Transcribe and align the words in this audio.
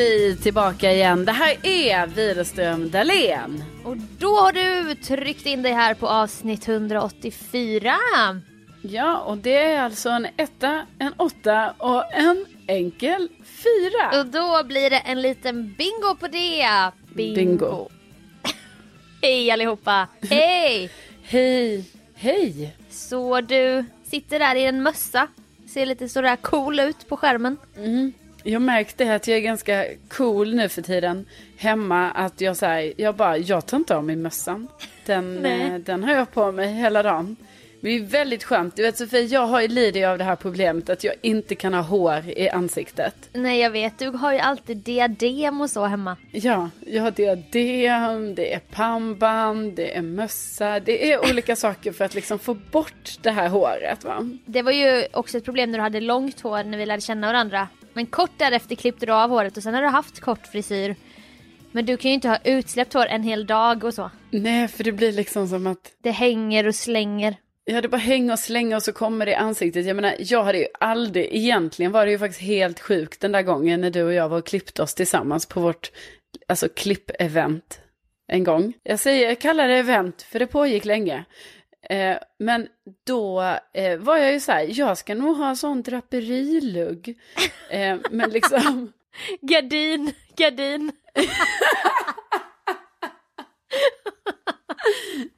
Vi 0.00 0.36
tillbaka 0.42 0.92
igen. 0.92 1.24
Det 1.24 1.32
här 1.32 1.56
är 1.62 2.06
Widerström 2.06 2.90
Dahlén. 2.90 3.64
Och 3.84 3.96
då 3.96 4.36
har 4.36 4.52
du 4.52 4.94
tryckt 4.94 5.46
in 5.46 5.62
dig 5.62 5.72
här 5.72 5.94
på 5.94 6.08
avsnitt 6.08 6.68
184. 6.68 7.94
Ja, 8.82 9.18
och 9.18 9.38
det 9.38 9.56
är 9.56 9.82
alltså 9.82 10.08
en 10.08 10.26
etta, 10.36 10.86
en 10.98 11.12
åtta 11.16 11.74
och 11.78 12.14
en 12.14 12.46
enkel 12.66 13.28
fyra. 13.42 14.20
Och 14.20 14.26
då 14.26 14.64
blir 14.64 14.90
det 14.90 14.98
en 14.98 15.22
liten 15.22 15.74
bingo 15.78 16.16
på 16.20 16.28
det. 16.28 16.90
Bingo. 17.14 17.88
Hej 19.22 19.50
allihopa. 19.50 20.08
Hej. 20.30 20.90
Hej, 21.22 21.84
hej. 22.14 22.76
Så 22.90 23.40
du 23.40 23.84
sitter 24.04 24.38
där 24.38 24.54
i 24.54 24.64
en 24.64 24.82
mössa. 24.82 25.28
Ser 25.68 25.86
lite 25.86 26.08
sådär 26.08 26.36
cool 26.36 26.80
ut 26.80 27.08
på 27.08 27.16
skärmen. 27.16 27.56
Jag 28.42 28.62
märkte 28.62 29.14
att 29.14 29.28
jag 29.28 29.36
är 29.36 29.42
ganska 29.42 29.84
cool 30.08 30.54
nu 30.54 30.68
för 30.68 30.82
tiden 30.82 31.26
hemma. 31.56 32.10
Att 32.10 32.40
jag 32.40 32.56
säger, 32.56 32.94
jag 32.96 33.14
bara, 33.14 33.36
jag 33.36 33.66
tar 33.66 33.76
inte 33.76 33.96
av 33.96 34.04
mig 34.04 34.16
mössan. 34.16 34.68
Den, 35.06 35.44
eh, 35.46 35.78
den 35.78 36.04
har 36.04 36.12
jag 36.12 36.30
på 36.32 36.52
mig 36.52 36.72
hela 36.74 37.02
dagen. 37.02 37.36
Det 37.82 37.90
är 37.90 38.00
väldigt 38.00 38.44
skönt. 38.44 38.76
Du 38.76 38.82
vet 38.82 38.96
Sofie, 38.96 39.22
jag 39.22 39.46
har 39.46 39.60
ju 39.60 39.68
lidit 39.68 40.06
av 40.06 40.18
det 40.18 40.24
här 40.24 40.36
problemet 40.36 40.90
att 40.90 41.04
jag 41.04 41.14
inte 41.20 41.54
kan 41.54 41.74
ha 41.74 41.80
hår 41.80 42.22
i 42.26 42.48
ansiktet. 42.48 43.14
Nej 43.32 43.60
jag 43.60 43.70
vet, 43.70 43.98
du 43.98 44.08
har 44.08 44.32
ju 44.32 44.38
alltid 44.38 44.76
diadem 44.76 45.60
och 45.60 45.70
så 45.70 45.84
hemma. 45.84 46.16
Ja, 46.32 46.70
jag 46.86 47.02
har 47.02 47.10
diadem, 47.10 48.34
det 48.34 48.54
är 48.54 48.58
pannband, 48.58 49.72
det 49.72 49.96
är 49.96 50.02
mössa, 50.02 50.80
det 50.80 51.12
är 51.12 51.30
olika 51.30 51.56
saker 51.56 51.92
för 51.92 52.04
att 52.04 52.14
liksom 52.14 52.38
få 52.38 52.54
bort 52.54 53.18
det 53.22 53.30
här 53.30 53.48
håret 53.48 54.04
va. 54.04 54.30
Det 54.44 54.62
var 54.62 54.72
ju 54.72 55.06
också 55.12 55.38
ett 55.38 55.44
problem 55.44 55.70
när 55.70 55.78
du 55.78 55.82
hade 55.82 56.00
långt 56.00 56.40
hår 56.40 56.64
när 56.64 56.78
vi 56.78 56.86
lärde 56.86 57.02
känna 57.02 57.26
varandra. 57.26 57.68
Men 57.92 58.06
kort 58.06 58.30
därefter 58.36 58.74
klippte 58.74 59.06
du 59.06 59.12
av 59.12 59.30
håret 59.30 59.56
och 59.56 59.62
sen 59.62 59.74
har 59.74 59.82
du 59.82 59.88
haft 59.88 60.20
kort 60.20 60.46
frisyr. 60.46 60.96
Men 61.72 61.86
du 61.86 61.96
kan 61.96 62.10
ju 62.10 62.14
inte 62.14 62.28
ha 62.28 62.38
utsläppt 62.44 62.94
hår 62.94 63.06
en 63.06 63.22
hel 63.22 63.46
dag 63.46 63.84
och 63.84 63.94
så. 63.94 64.10
Nej, 64.30 64.68
för 64.68 64.84
det 64.84 64.92
blir 64.92 65.12
liksom 65.12 65.48
som 65.48 65.66
att 65.66 65.92
Det 66.02 66.10
hänger 66.10 66.66
och 66.66 66.74
slänger. 66.74 67.36
Ja, 67.64 67.80
det 67.80 67.88
bara 67.88 67.96
hänger 67.96 68.32
och 68.32 68.38
slänger 68.38 68.76
och 68.76 68.82
så 68.82 68.92
kommer 68.92 69.26
det 69.26 69.32
i 69.32 69.34
ansiktet. 69.34 69.86
Jag 69.86 69.96
menar, 69.96 70.14
jag 70.18 70.44
hade 70.44 70.58
ju 70.58 70.66
aldrig, 70.80 71.28
egentligen 71.32 71.92
var 71.92 72.06
det 72.06 72.12
ju 72.12 72.18
faktiskt 72.18 72.40
helt 72.40 72.80
sjukt 72.80 73.20
den 73.20 73.32
där 73.32 73.42
gången 73.42 73.80
när 73.80 73.90
du 73.90 74.02
och 74.02 74.12
jag 74.12 74.28
var 74.28 74.38
och 74.38 74.46
klippte 74.46 74.82
oss 74.82 74.94
tillsammans 74.94 75.46
på 75.46 75.60
vårt, 75.60 75.90
alltså 76.48 76.68
klipp-event 76.68 77.80
en 78.32 78.44
gång. 78.44 78.72
Jag 78.82 79.00
säger, 79.00 79.28
jag 79.28 79.40
kallar 79.40 79.68
det 79.68 79.76
event 79.76 80.22
för 80.22 80.38
det 80.38 80.46
pågick 80.46 80.84
länge. 80.84 81.24
Eh, 81.90 82.18
men 82.38 82.68
då 83.06 83.40
eh, 83.72 83.98
var 83.98 84.16
jag 84.16 84.32
ju 84.32 84.40
så 84.40 84.52
här, 84.52 84.66
jag 84.78 84.98
ska 84.98 85.14
nog 85.14 85.36
ha 85.36 85.48
en 85.48 85.56
sån 85.56 85.82
draperilugg. 85.82 87.18
Eh, 87.70 87.98
men 88.10 88.30
liksom, 88.30 88.92
Gardin, 89.40 90.12
gardin. 90.36 90.92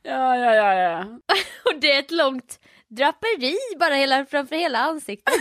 ja, 0.03 0.37
ja, 0.37 0.55
ja, 0.55 0.75
ja. 0.75 1.07
Och 1.65 1.81
det 1.81 1.93
är 1.93 1.99
ett 1.99 2.11
långt 2.11 2.61
draperi 2.89 3.57
bara 3.79 3.95
hela, 3.95 4.27
framför 4.27 4.57
hela 4.57 4.79
ansiktet. 4.79 5.35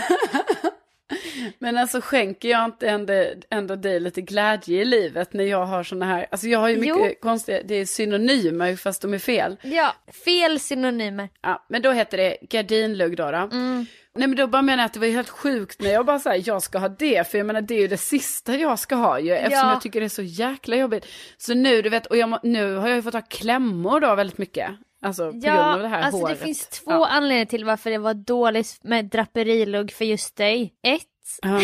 Men 1.59 1.78
alltså 1.78 2.02
skänker 2.02 2.50
jag 2.50 2.66
inte 2.66 2.90
ändå, 2.90 3.13
ändå 3.50 3.75
dig 3.75 4.00
lite 4.00 4.22
glädje 4.22 4.81
i 4.81 4.85
livet 4.85 5.34
när 5.34 5.44
jag 5.44 5.66
har 5.66 5.84
såna 5.84 6.06
här, 6.06 6.28
alltså 6.31 6.47
jag 6.47 6.59
har 6.59 6.69
ju 6.69 6.78
mycket 6.78 6.96
Jo. 7.00 7.13
konstiga, 7.22 7.59
det 7.66 7.75
är 7.75 7.85
synonymer 7.85 8.75
fast 8.75 9.02
de 9.02 9.13
är 9.13 9.19
fel. 9.19 9.57
Ja, 9.63 9.96
fel 10.25 10.59
synonymer. 10.59 11.29
Ja, 11.41 11.66
men 11.69 11.81
då 11.81 11.91
heter 11.91 12.18
det 12.18 12.38
gardinlugg 12.41 13.18
då. 13.18 13.31
då. 13.31 13.38
Mm. 13.38 13.85
Nej 14.16 14.28
men 14.28 14.35
då 14.38 14.47
bara 14.47 14.62
menar 14.62 14.84
jag 14.84 14.85
att 14.85 14.94
det 14.94 15.00
var 15.00 15.07
helt 15.07 15.29
sjukt 15.29 15.81
när 15.81 15.90
jag 15.91 16.06
bara 16.06 16.19
säger 16.19 16.44
jag 16.47 16.63
ska 16.63 16.78
ha 16.79 16.90
det, 16.90 17.28
för 17.28 17.38
jag 17.38 17.47
menar 17.47 17.62
det 17.62 17.75
är 17.75 17.81
ju 17.81 17.88
det 17.88 17.97
sista 17.97 18.56
jag 18.56 18.79
ska 18.79 18.96
ha 18.96 19.19
ju, 19.19 19.31
eftersom 19.34 19.68
Ja. 19.68 19.73
jag 19.73 19.81
tycker 19.81 20.00
det 20.00 20.06
är 20.06 20.09
så 20.09 20.22
jäkla 20.22 20.75
jobbigt. 20.75 21.06
Så 21.38 21.53
nu, 21.53 21.81
du 21.81 21.90
vet, 21.90 22.06
och 22.06 22.18
jag, 22.18 22.40
nu 22.44 22.75
har 22.75 22.88
jag 22.88 22.96
ju 22.96 23.02
fått 23.02 23.13
ha 23.13 23.22
klämmor 23.22 24.00
då 24.00 24.16
väldigt 24.16 24.38
mycket. 24.38 24.69
Alltså 25.06 25.25
på 25.25 25.31
grund 25.31 25.44
Ja, 25.46 25.73
av 25.73 25.81
det 25.81 25.88
här 25.88 26.02
alltså 26.02 26.22
håret. 26.22 26.40
det 26.40 26.46
finns 26.46 26.68
två 26.68 26.91
Ja. 26.91 27.08
anledningar 27.08 27.46
till 27.46 27.66
varför 27.66 27.90
det 27.90 27.97
var 27.97 28.13
dåligt 28.13 28.79
med 28.84 29.06
draperilugg 29.06 29.91
för 29.91 30.06
just 30.06 30.35
dig. 30.38 30.73
Ett, 30.84 31.02
Ja. 31.42 31.62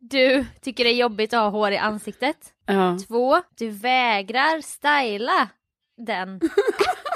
du 0.00 0.46
tycker 0.60 0.84
det 0.84 0.90
är 0.90 0.96
jobbigt 0.96 1.32
att 1.32 1.40
ha 1.40 1.48
hår 1.48 1.72
i 1.72 1.76
ansiktet. 1.76 2.36
Ja. 2.66 2.98
Två, 3.08 3.42
du 3.58 3.70
vägrar 3.70 4.60
styla 4.60 5.48
den. 6.06 6.40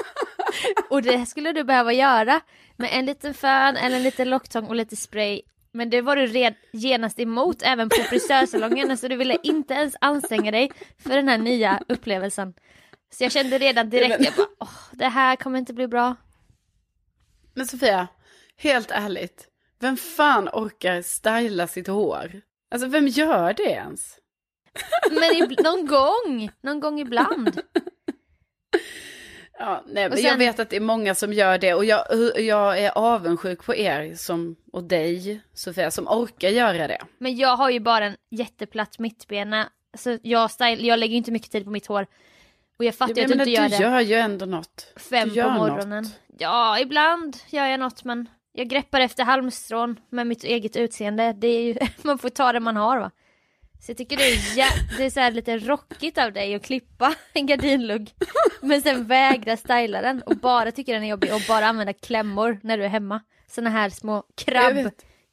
och 0.89 1.01
det 1.01 1.25
skulle 1.25 1.51
du 1.51 1.63
behöva 1.63 1.93
göra 1.93 2.41
med 2.77 2.89
en 2.93 3.05
liten 3.05 3.33
fön 3.33 3.77
eller 3.77 3.97
en 3.97 4.03
liten 4.03 4.29
locktång 4.29 4.65
och 4.65 4.75
lite 4.75 4.95
spray. 4.95 5.41
Men 5.71 5.89
det 5.89 6.01
var 6.01 6.15
du 6.15 6.27
red, 6.27 6.55
genast 6.73 7.19
emot 7.19 7.61
även 7.61 7.89
på 7.89 7.95
frisörsalongen 7.95 8.97
så 8.97 9.07
du 9.07 9.15
ville 9.15 9.37
inte 9.43 9.73
ens 9.73 9.95
anstränga 10.01 10.51
dig 10.51 10.71
för 11.03 11.15
den 11.15 11.27
här 11.27 11.37
nya 11.37 11.79
upplevelsen. 11.87 12.53
Så 13.13 13.23
jag 13.23 13.31
kände 13.31 13.57
redan 13.57 13.89
direkt, 13.89 14.25
jag 14.25 14.33
bara, 14.33 14.47
åh, 14.59 14.69
det 14.91 15.07
här 15.07 15.35
kommer 15.35 15.59
inte 15.59 15.73
bli 15.73 15.87
bra. 15.87 16.15
Men 17.53 17.67
Sofia, 17.67 18.07
helt 18.57 18.91
ärligt, 18.91 19.47
vem 19.79 19.97
fan 19.97 20.49
orkar 20.53 21.01
styla 21.01 21.67
sitt 21.67 21.87
hår? 21.87 22.41
Alltså 22.71 22.87
vem 22.87 23.07
gör 23.07 23.53
det 23.53 23.63
ens? 23.63 24.15
Men 25.11 25.55
någon 25.63 25.85
gång, 25.87 26.51
någon 26.61 26.79
gång 26.79 26.99
ibland. 26.99 27.61
Ja, 29.61 29.83
nej, 29.87 30.05
Och 30.05 30.11
Jag 30.11 30.19
sen- 30.19 30.39
vet 30.39 30.59
att 30.59 30.69
det 30.69 30.75
är 30.75 30.79
många 30.81 31.15
som 31.15 31.33
gör 31.33 31.57
det 31.57 31.73
och 31.73 31.85
jag, 31.85 32.03
jag 32.39 32.79
är 32.79 32.91
avundsjuk 32.97 33.63
på 33.63 33.75
er 33.75 34.15
som, 34.15 34.55
och 34.73 34.83
dig, 34.83 35.41
Sofia, 35.53 35.91
som 35.91 36.07
orkar 36.07 36.49
göra 36.49 36.87
det. 36.87 37.01
Men 37.17 37.35
jag 37.37 37.55
har 37.57 37.69
ju 37.69 37.79
bara 37.79 38.05
en 38.05 38.15
jätteplatt 38.31 38.99
mittbena. 38.99 39.69
Så 39.97 40.17
jag, 40.21 40.51
style, 40.51 40.87
jag 40.87 40.99
lägger 40.99 41.15
inte 41.15 41.31
mycket 41.31 41.51
tid 41.51 41.63
på 41.63 41.69
mitt 41.71 41.85
hår. 41.87 42.07
Och 42.77 42.85
jag 42.85 42.95
fattar 42.95 43.13
Jag 43.17 43.23
att 43.25 43.27
du 43.31 43.33
inte 43.39 43.51
gör 43.51 43.63
du 43.63 43.69
det 43.69 43.83
gör 43.83 43.99
ju 43.99 44.15
ändå 44.15 44.45
något. 44.45 44.93
fem 44.95 45.29
du 45.29 45.43
på 45.43 45.49
morgonen. 45.49 46.03
något. 46.03 46.19
Ja, 46.37 46.79
ibland 46.79 47.37
gör 47.49 47.65
jag 47.65 47.79
något 47.79 48.03
men 48.03 48.29
jag 48.53 48.67
greppar 48.67 48.99
efter 48.99 49.23
halmstrån 49.23 49.99
med 50.09 50.27
mitt 50.27 50.43
eget 50.43 50.75
utseende. 50.75 51.33
Det 51.33 51.47
är 51.47 51.61
ju, 51.63 51.75
man 52.01 52.17
får 52.17 52.29
ta 52.29 52.53
det 52.53 52.59
man 52.59 52.75
har 52.75 52.99
va. 52.99 53.11
Så 53.81 53.91
jag 53.91 53.97
tycker 53.97 54.17
det 54.17 54.23
är, 54.23 54.35
jä- 54.35 54.97
det 54.97 55.05
är 55.05 55.09
så 55.09 55.29
lite 55.35 55.57
rockigt 55.57 56.17
av 56.17 56.33
dig 56.33 56.55
att 56.55 56.63
klippa 56.65 57.13
en 57.33 57.45
gardinlugg. 57.45 58.11
Men 58.61 58.81
sen 58.81 59.07
vägra 59.07 59.57
styla 59.57 60.01
den 60.01 60.21
och 60.21 60.35
bara 60.37 60.71
tycker 60.71 60.93
den 60.93 61.03
är 61.03 61.07
jobbig 61.09 61.33
och 61.33 61.41
bara 61.47 61.65
använda 61.67 61.93
klämmor 61.93 62.59
när 62.63 62.77
du 62.77 62.83
är 62.83 62.89
hemma. 62.89 63.21
Såna 63.47 63.69
här 63.69 63.89
små 63.89 64.23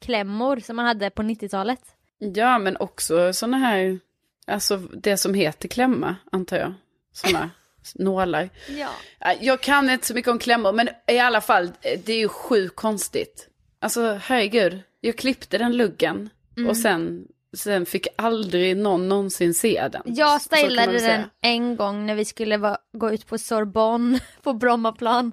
krabbklämmor 0.00 0.60
som 0.60 0.76
man 0.76 0.86
hade 0.86 1.10
på 1.10 1.22
90-talet. 1.22 1.80
Ja, 2.18 2.58
men 2.58 2.76
också 2.76 3.32
sådana 3.32 3.56
här, 3.58 3.98
alltså 4.46 4.76
det 4.76 5.16
som 5.16 5.34
heter 5.34 5.68
klämma, 5.68 6.16
antar 6.32 6.56
jag. 6.56 6.74
Sådana 7.12 7.50
nålar. 7.94 8.50
Ja. 8.69 8.88
Ja, 9.21 9.35
Jag 9.41 9.61
kan 9.61 9.91
inte 9.91 10.06
så 10.06 10.15
mycket 10.15 10.31
om 10.31 10.38
klämmor, 10.38 10.73
men 10.73 10.88
i 11.09 11.19
alla 11.19 11.41
fall, 11.41 11.71
det 11.83 12.12
är 12.12 12.19
ju 12.19 12.29
sjukt 12.29 12.77
konstigt. 12.77 13.49
Alltså 13.81 14.21
herregud, 14.23 14.83
jag 15.00 15.17
klippte 15.19 15.59
den 15.59 15.77
luggen 15.77 16.31
Mm. 16.56 16.69
och 16.71 16.77
sen, 16.77 17.25
sen 17.56 17.87
fick 17.87 18.06
aldrig 18.17 18.77
någon 18.77 19.09
någonsin 19.09 19.55
se 19.55 19.88
den. 19.93 20.03
Jag 20.05 20.43
stylade 20.43 20.99
den 20.99 21.23
en 21.43 21.77
gång 21.77 22.06
när 22.06 22.15
vi 22.15 22.25
skulle 22.25 22.56
va- 22.56 22.79
gå 22.93 23.11
ut 23.12 23.27
på 23.27 23.38
Sorbonne 23.38 24.21
på 24.43 24.53
Brommaplan 24.53 25.33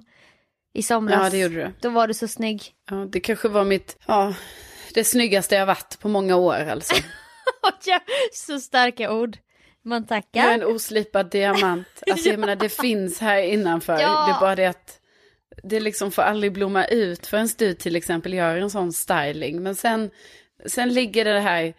i 0.74 0.82
somras. 0.82 1.20
Ja, 1.24 1.30
det 1.30 1.38
gjorde 1.38 1.54
du. 1.54 1.72
Då 1.80 1.88
var 1.90 2.08
du 2.08 2.14
så 2.14 2.28
snygg. 2.28 2.62
Ja, 2.90 2.96
det 2.96 3.20
kanske 3.20 3.48
var 3.48 3.64
mitt, 3.64 3.96
ja, 4.06 4.34
det 4.94 5.04
snyggaste 5.04 5.54
jag 5.54 5.66
varit 5.66 5.98
på 6.00 6.08
många 6.08 6.36
år 6.36 6.54
alltså. 6.70 6.94
Så 8.32 8.60
starka 8.60 9.12
ord. 9.12 9.36
Man 9.84 10.06
Jag 10.08 10.16
är 10.16 10.22
tackar. 10.22 10.54
en 10.54 10.64
oslipad 10.64 11.30
diamant. 11.30 11.86
Alltså 12.10 12.28
jag 12.28 12.38
menar 12.38 12.56
det 12.56 12.68
finns 12.68 13.20
här 13.20 13.38
innanför. 13.42 13.92
Ja. 14.00 14.26
Det 14.26 14.32
är 14.36 14.40
bara 14.40 14.54
det 14.56 14.66
att 14.66 15.00
det 15.62 15.80
liksom 15.80 16.10
får 16.10 16.22
aldrig 16.22 16.52
blomma 16.52 16.84
ut 16.84 17.26
förrän 17.26 17.48
du 17.58 17.74
till 17.74 17.96
exempel 17.96 18.34
gör 18.34 18.56
en 18.56 18.70
sån 18.70 18.92
styling. 18.92 19.62
Men 19.62 19.74
sen, 19.74 20.10
sen 20.66 20.94
ligger 20.94 21.24
det 21.24 21.40
här 21.40 21.74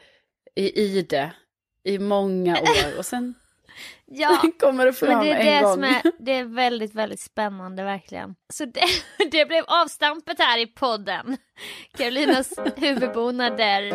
i 0.56 0.82
ide 0.82 1.32
i 1.84 2.00
många 2.00 2.54
år 2.62 2.98
och 2.98 3.06
sen 3.06 3.34
Ja, 4.06 4.42
kommer 4.60 4.86
det 4.86 4.94
fram 4.94 5.10
men 5.10 5.20
det 5.20 5.32
är 5.32 5.40
en 5.40 5.46
det 5.46 5.62
gång. 5.62 5.74
som 5.74 5.84
är, 5.84 6.02
det 6.20 6.32
är 6.32 6.44
väldigt, 6.44 6.96
väldigt 6.96 7.20
spännande 7.20 7.84
verkligen. 7.84 8.36
Så 8.54 8.66
det, 8.66 8.82
det 9.32 9.46
blev 9.46 9.64
avstampet 9.68 10.40
här 10.40 10.60
i 10.60 10.68
podden. 10.68 11.38
Karolinas 11.98 12.54
huvudbonader. 12.76 13.92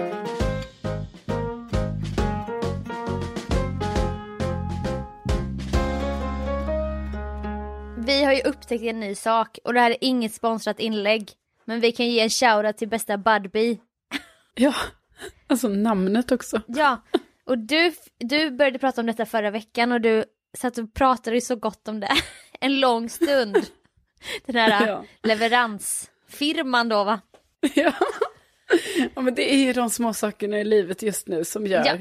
Vi 8.07 8.25
har 8.25 8.33
ju 8.33 8.43
upptäckt 8.43 8.83
en 8.85 9.01
ny 9.01 9.15
sak 9.15 9.59
och 9.65 9.75
det 9.75 9.81
här 9.81 9.91
är 9.91 9.97
inget 10.01 10.35
sponsrat 10.35 10.81
inlägg. 10.81 11.31
Men 11.65 11.81
vi 11.81 11.93
kan 11.93 12.07
ge 12.07 12.21
en 12.21 12.31
shoutout 12.31 12.77
till 12.77 12.89
bästa 12.89 13.19
Budbee. 13.19 13.79
Ja, 14.55 14.75
alltså 15.47 15.69
namnet 15.69 16.33
också. 16.33 16.63
Ja, 16.67 17.03
och 17.47 17.59
du, 17.59 17.93
du 18.19 18.51
började 18.51 18.79
prata 18.79 19.01
om 19.01 19.07
detta 19.07 19.27
förra 19.27 19.51
veckan 19.51 19.93
och 19.93 20.01
du 20.01 20.25
satt 20.59 20.79
och 20.79 20.95
pratade 20.95 21.41
så 21.41 21.57
gott 21.57 21.89
om 21.89 22.01
det. 22.01 22.13
En 22.61 22.81
lång 22.81 23.09
stund. 23.09 23.57
Den 24.47 24.57
här 24.57 24.87
Ja. 24.89 25.05
leveransfirman 25.23 26.89
då 26.89 27.05
va? 27.05 27.21
Ja. 27.75 27.93
ja, 29.15 29.21
men 29.23 29.35
det 29.35 29.55
är 29.55 29.57
ju 29.65 29.73
de 29.73 29.91
små 29.91 30.15
sakerna 30.15 30.61
i 30.61 30.65
livet 30.65 31.03
just 31.03 31.29
nu 31.29 31.45
som 31.45 31.67
gör, 31.67 31.85
Ja. 31.87 31.97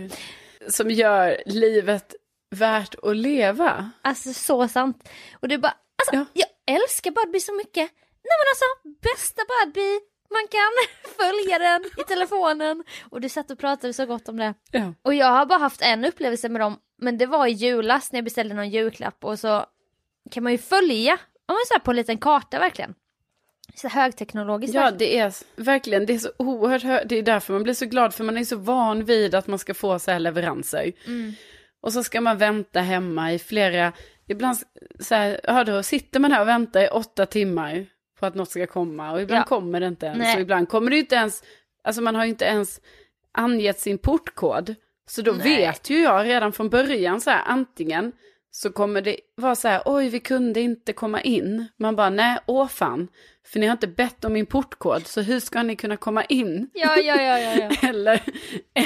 som 0.69 0.92
gör 0.92 1.38
livet 1.45 2.16
värt 2.56 2.95
att 3.04 3.16
leva. 3.18 3.92
Alltså 4.02 4.34
så 4.34 4.68
sant. 4.68 5.10
Och 5.40 5.48
du 5.48 5.57
bara, 5.57 5.74
alltså 6.00 6.16
Ja. 6.16 6.25
jag 6.34 6.75
älskar 6.75 7.12
Budbee 7.12 7.40
så 7.42 7.54
mycket. 7.54 7.92
Nej 8.24 8.36
men 8.40 8.48
alltså, 8.51 9.00
bästa 9.10 9.42
Budbee. 9.66 10.00
Man 10.31 10.48
kan 10.51 10.72
följa 11.18 11.60
den 11.60 11.86
i 11.98 12.04
telefonen. 12.07 12.84
Och 13.10 13.22
du 13.22 13.30
satt 13.30 13.51
och 13.51 13.60
pratade 13.60 13.94
så 13.94 14.06
gott 14.06 14.30
om 14.30 14.38
det. 14.38 14.54
Ja. 14.72 14.94
Och 15.01 15.13
jag 15.13 15.25
har 15.31 15.46
bara 15.46 15.60
haft 15.60 15.81
en 15.81 16.06
upplevelse 16.06 16.50
med 16.50 16.62
dem, 16.62 16.80
men 17.01 17.18
det 17.18 17.25
var 17.25 17.48
i 17.48 17.51
julas 17.51 18.12
när 18.12 18.18
jag 18.18 18.24
beställde 18.24 18.56
någon 18.56 18.69
julklapp 18.69 19.24
och 19.25 19.40
så 19.40 19.66
kan 20.31 20.44
man 20.44 20.51
ju 20.51 20.57
följa, 20.57 21.13
om 21.48 21.54
man 21.56 21.57
så 21.74 21.80
på 21.80 21.92
en 21.92 21.98
liten 21.98 22.18
karta 22.18 22.60
verkligen. 22.60 22.95
Så 23.75 23.88
högteknologiskt. 23.88 24.75
Ja, 24.75 24.81
verkligen. 24.81 24.98
det 24.98 25.19
är 25.19 25.34
verkligen, 25.63 26.06
det 26.06 26.13
är 26.13 26.18
så 26.18 26.31
oerhört 26.38 26.84
hö- 26.84 27.04
Det 27.06 27.16
är 27.18 27.24
därför 27.24 27.54
man 27.54 27.63
blir 27.63 27.74
så 27.74 27.86
glad, 27.86 28.13
för 28.13 28.24
man 28.24 28.38
är 28.38 28.44
så 28.45 28.56
van 28.56 29.06
vid 29.06 29.36
att 29.36 29.48
man 29.48 29.60
ska 29.60 29.74
få 29.74 30.00
så 30.00 30.12
här 30.12 30.19
leveranser. 30.19 30.92
Mm. 31.07 31.34
Och 31.81 31.94
så 31.94 32.04
ska 32.04 32.22
man 32.22 32.38
vänta 32.38 32.80
hemma 32.81 33.34
i 33.34 33.40
flera, 33.40 33.94
ibland 34.30 34.58
så 35.00 35.16
här, 35.16 35.40
ja 35.44 35.64
då 35.64 35.84
sitter 35.84 36.20
man 36.20 36.31
här 36.31 36.42
och 36.42 36.48
väntar 36.48 36.81
i 36.81 36.88
åtta 36.88 37.26
timmar 37.26 37.86
på 38.20 38.26
att 38.26 38.36
något 38.36 38.50
ska 38.50 38.68
komma. 38.68 39.12
Och 39.12 39.22
ibland 39.22 39.42
Ja. 39.42 39.46
kommer 39.46 39.80
det 39.80 39.88
inte 39.88 40.06
ens. 40.06 40.20
Nej. 40.20 40.36
Och 40.36 40.42
ibland 40.42 40.70
kommer 40.70 40.92
det 40.92 40.98
inte 40.98 41.16
ens, 41.16 41.44
alltså 41.84 42.02
man 42.02 42.16
har 42.16 42.24
ju 42.24 42.30
inte 42.30 42.46
ens 42.46 42.81
angett 43.31 43.80
sin 43.80 43.98
portkod. 43.98 44.76
Så 45.10 45.22
då 45.22 45.31
Nej. 45.31 45.58
vet 45.58 45.90
ju 45.90 46.00
jag 46.02 46.26
redan 46.26 46.52
från 46.54 46.70
början 46.70 47.22
så 47.22 47.30
här, 47.30 47.44
antingen 47.46 48.12
så 48.51 48.72
kommer 48.72 49.01
det 49.01 49.18
vara 49.36 49.56
så 49.56 49.68
här, 49.68 49.81
oj 49.86 50.10
vi 50.10 50.19
kunde 50.19 50.62
inte 50.62 50.94
komma 50.94 51.22
in. 51.22 51.66
Man 51.78 51.96
bara, 51.96 52.10
nej, 52.10 52.38
åh 52.46 52.68
fan. 52.68 53.07
För 53.48 53.60
ni 53.60 53.66
har 53.66 53.72
inte 53.72 53.88
bett 53.88 54.25
om 54.25 54.34
min 54.34 54.46
portkod, 54.46 55.07
så 55.07 55.22
hur 55.22 55.40
ska 55.40 55.63
ni 55.63 55.75
kunna 55.75 55.98
komma 55.98 56.24
in? 56.24 56.69
Ja, 56.74 56.98
ja, 56.98 57.22
ja, 57.22 57.40
ja, 57.40 57.56
ja. 57.81 57.90
Eller, 57.90 58.22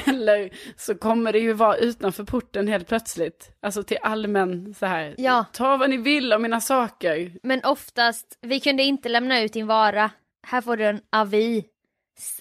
eller 0.07 0.49
så 0.77 0.95
kommer 0.95 1.33
det 1.33 1.39
ju 1.39 1.53
vara 1.53 1.77
utanför 1.77 2.23
porten 2.23 2.67
helt 2.67 2.87
plötsligt. 2.87 3.51
Alltså 3.61 3.83
till 3.83 3.97
allmän 4.01 4.73
så 4.73 4.85
här, 4.85 5.15
Ja. 5.17 5.45
ta 5.53 5.77
vad 5.77 5.89
ni 5.89 5.97
vill 5.97 6.33
av 6.33 6.41
mina 6.41 6.61
saker. 6.61 7.31
Men 7.43 7.61
oftast, 7.63 8.37
vi 8.41 8.59
kunde 8.59 8.83
inte 8.83 9.09
lämna 9.09 9.41
ut 9.41 9.53
din 9.53 9.67
vara. 9.67 10.11
Här 10.47 10.61
får 10.61 10.77
du 10.77 10.85
en 10.85 11.01
avi. 11.11 11.65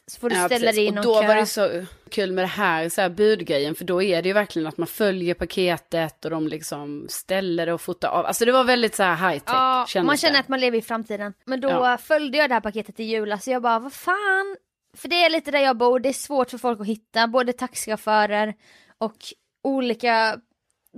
Så 0.07 0.21
får 0.21 0.31
du 0.31 0.37
Ja, 0.37 0.47
ställa 0.47 0.73
dig 0.73 0.87
i 0.87 0.91
Och 0.91 0.95
någon 0.95 1.05
då 1.05 1.21
kö. 1.21 1.27
var 1.27 1.35
det 1.35 1.47
så 1.47 1.85
kul 2.11 2.33
med 2.33 2.43
det 2.45 2.49
här, 2.49 2.89
så 2.89 3.01
här 3.01 3.09
budgrejen, 3.09 3.75
för 3.75 3.85
då 3.85 4.03
är 4.03 4.23
det 4.23 4.29
ju 4.29 4.33
verkligen 4.33 4.69
att 4.69 4.77
man 4.79 4.87
följer 4.87 5.35
paketet 5.35 6.25
och 6.25 6.31
de 6.31 6.49
liksom 6.49 7.07
ställer 7.09 7.67
det 7.67 7.73
och 7.73 7.81
fotar 7.81 8.09
av. 8.09 8.27
Alltså 8.27 8.45
det 8.45 8.53
var 8.53 8.65
väldigt 8.65 8.95
så 8.95 9.03
här 9.03 9.31
high 9.31 9.39
tech, 9.45 9.55
Ja, 9.97 10.03
man 10.03 10.17
känner 10.17 10.33
det. 10.35 10.41
att 10.41 10.49
man 10.49 10.61
lever 10.61 10.79
i 10.79 10.83
framtiden. 10.83 11.35
Men 11.45 11.61
då 11.61 11.69
Ja. 11.69 11.99
följde 11.99 12.39
jag 12.39 12.51
det 12.51 12.55
här 12.55 12.61
paketet 12.61 13.01
i 13.01 13.05
julas 13.05 13.45
så 13.45 13.51
jag 13.51 13.63
bara, 13.63 13.79
vad 13.79 13.93
fan? 13.93 14.57
För 14.97 15.09
det 15.09 15.25
är 15.25 15.31
lite 15.31 15.51
där 15.51 15.61
jag 15.61 15.77
bor, 15.77 16.01
det 16.01 16.09
är 16.09 16.13
svårt 16.13 16.51
för 16.51 16.59
folk 16.59 16.81
att 16.81 16.87
hitta, 16.87 17.27
både 17.27 17.53
taxichaufförer 17.53 18.55
och 18.99 19.17
olika... 19.65 20.37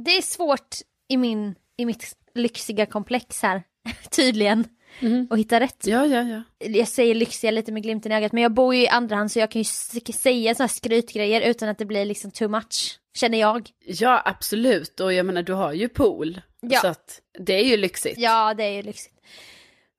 Det 0.04 0.10
är 0.16 0.22
svårt 0.22 0.76
i, 1.08 1.16
min, 1.16 1.54
i 1.76 1.84
mitt 1.86 2.16
lyxiga 2.34 2.86
komplex 2.86 3.42
här, 3.42 3.62
tydligen, 4.10 4.64
Mhm. 5.00 5.26
att 5.30 5.38
hitta 5.38 5.60
rätt. 5.60 5.86
Ja, 5.86 6.06
ja, 6.06 6.22
ja. 6.22 6.42
Jag 6.58 6.88
säger 6.88 7.14
lyxiga 7.14 7.50
lite 7.50 7.72
med 7.72 7.82
glimten 7.82 8.12
i 8.12 8.14
ögat, 8.14 8.32
men 8.32 8.42
jag 8.42 8.52
bor 8.54 8.74
ju 8.74 8.82
i 8.82 8.88
andra 8.88 9.16
hand 9.16 9.32
så 9.32 9.38
jag 9.38 9.50
kan 9.50 9.60
ju 9.62 9.64
säga 10.12 10.54
sådana 10.54 10.66
här 10.66 10.74
skrytgrejer 10.74 11.50
utan 11.50 11.68
att 11.68 11.78
det 11.78 11.84
blir 11.84 12.04
liksom 12.04 12.30
too 12.30 12.48
much, 12.48 12.98
känner 13.18 13.38
jag. 13.40 13.68
Ja, 13.86 14.22
absolut. 14.24 15.00
Och 15.00 15.12
jag 15.12 15.26
menar, 15.26 15.42
du 15.42 15.52
har 15.52 15.72
ju 15.72 15.88
pool. 15.88 16.40
Ja. 16.60 16.80
Så 16.80 16.86
att 16.86 17.20
det 17.38 17.52
är 17.54 17.64
ju 17.64 17.76
lyxigt. 17.76 18.18
Ja, 18.18 18.54
det 18.54 18.64
är 18.64 18.70
ju 18.72 18.82
lyxigt. 18.82 19.14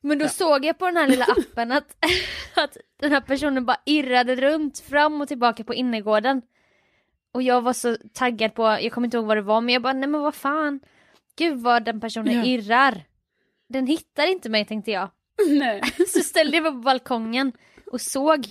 Men 0.01 0.17
då 0.19 0.27
såg 0.27 0.65
jag 0.65 0.77
på 0.77 0.85
den 0.85 0.97
här 0.97 1.07
lilla 1.07 1.25
appen 1.25 1.71
att, 1.71 1.95
att 2.55 2.77
den 2.99 3.11
här 3.11 3.21
personen 3.21 3.65
bara 3.65 3.77
irrade 3.85 4.35
runt 4.35 4.79
fram 4.79 5.21
och 5.21 5.27
tillbaka 5.27 5.63
på 5.63 5.73
innergården. 5.73 6.41
Och 7.33 7.41
jag 7.43 7.61
var 7.61 7.73
så 7.73 7.97
taggad 8.13 8.53
på, 8.53 8.63
jag 8.63 8.91
kommer 8.91 9.05
inte 9.07 9.17
ihåg 9.17 9.25
vad 9.25 9.37
det 9.37 9.41
var, 9.41 9.61
men 9.61 9.73
jag 9.73 9.81
bara 9.81 9.93
nej 9.93 10.09
men 10.09 10.21
vad 10.21 10.35
fan. 10.35 10.79
Gud 11.37 11.59
vad 11.59 11.85
den 11.85 12.01
personen 12.01 12.33
Ja. 12.37 12.45
irrar. 12.45 13.03
Den 13.69 13.87
hittar 13.87 14.27
inte 14.27 14.49
mig 14.49 14.65
tänkte 14.65 14.91
jag. 14.91 15.09
Nej. 15.47 15.81
Så 16.07 16.19
ställde 16.19 16.57
jag 16.57 16.63
mig 16.63 16.71
på 16.71 16.77
balkongen 16.77 17.51
och 17.91 18.01
såg. 18.01 18.47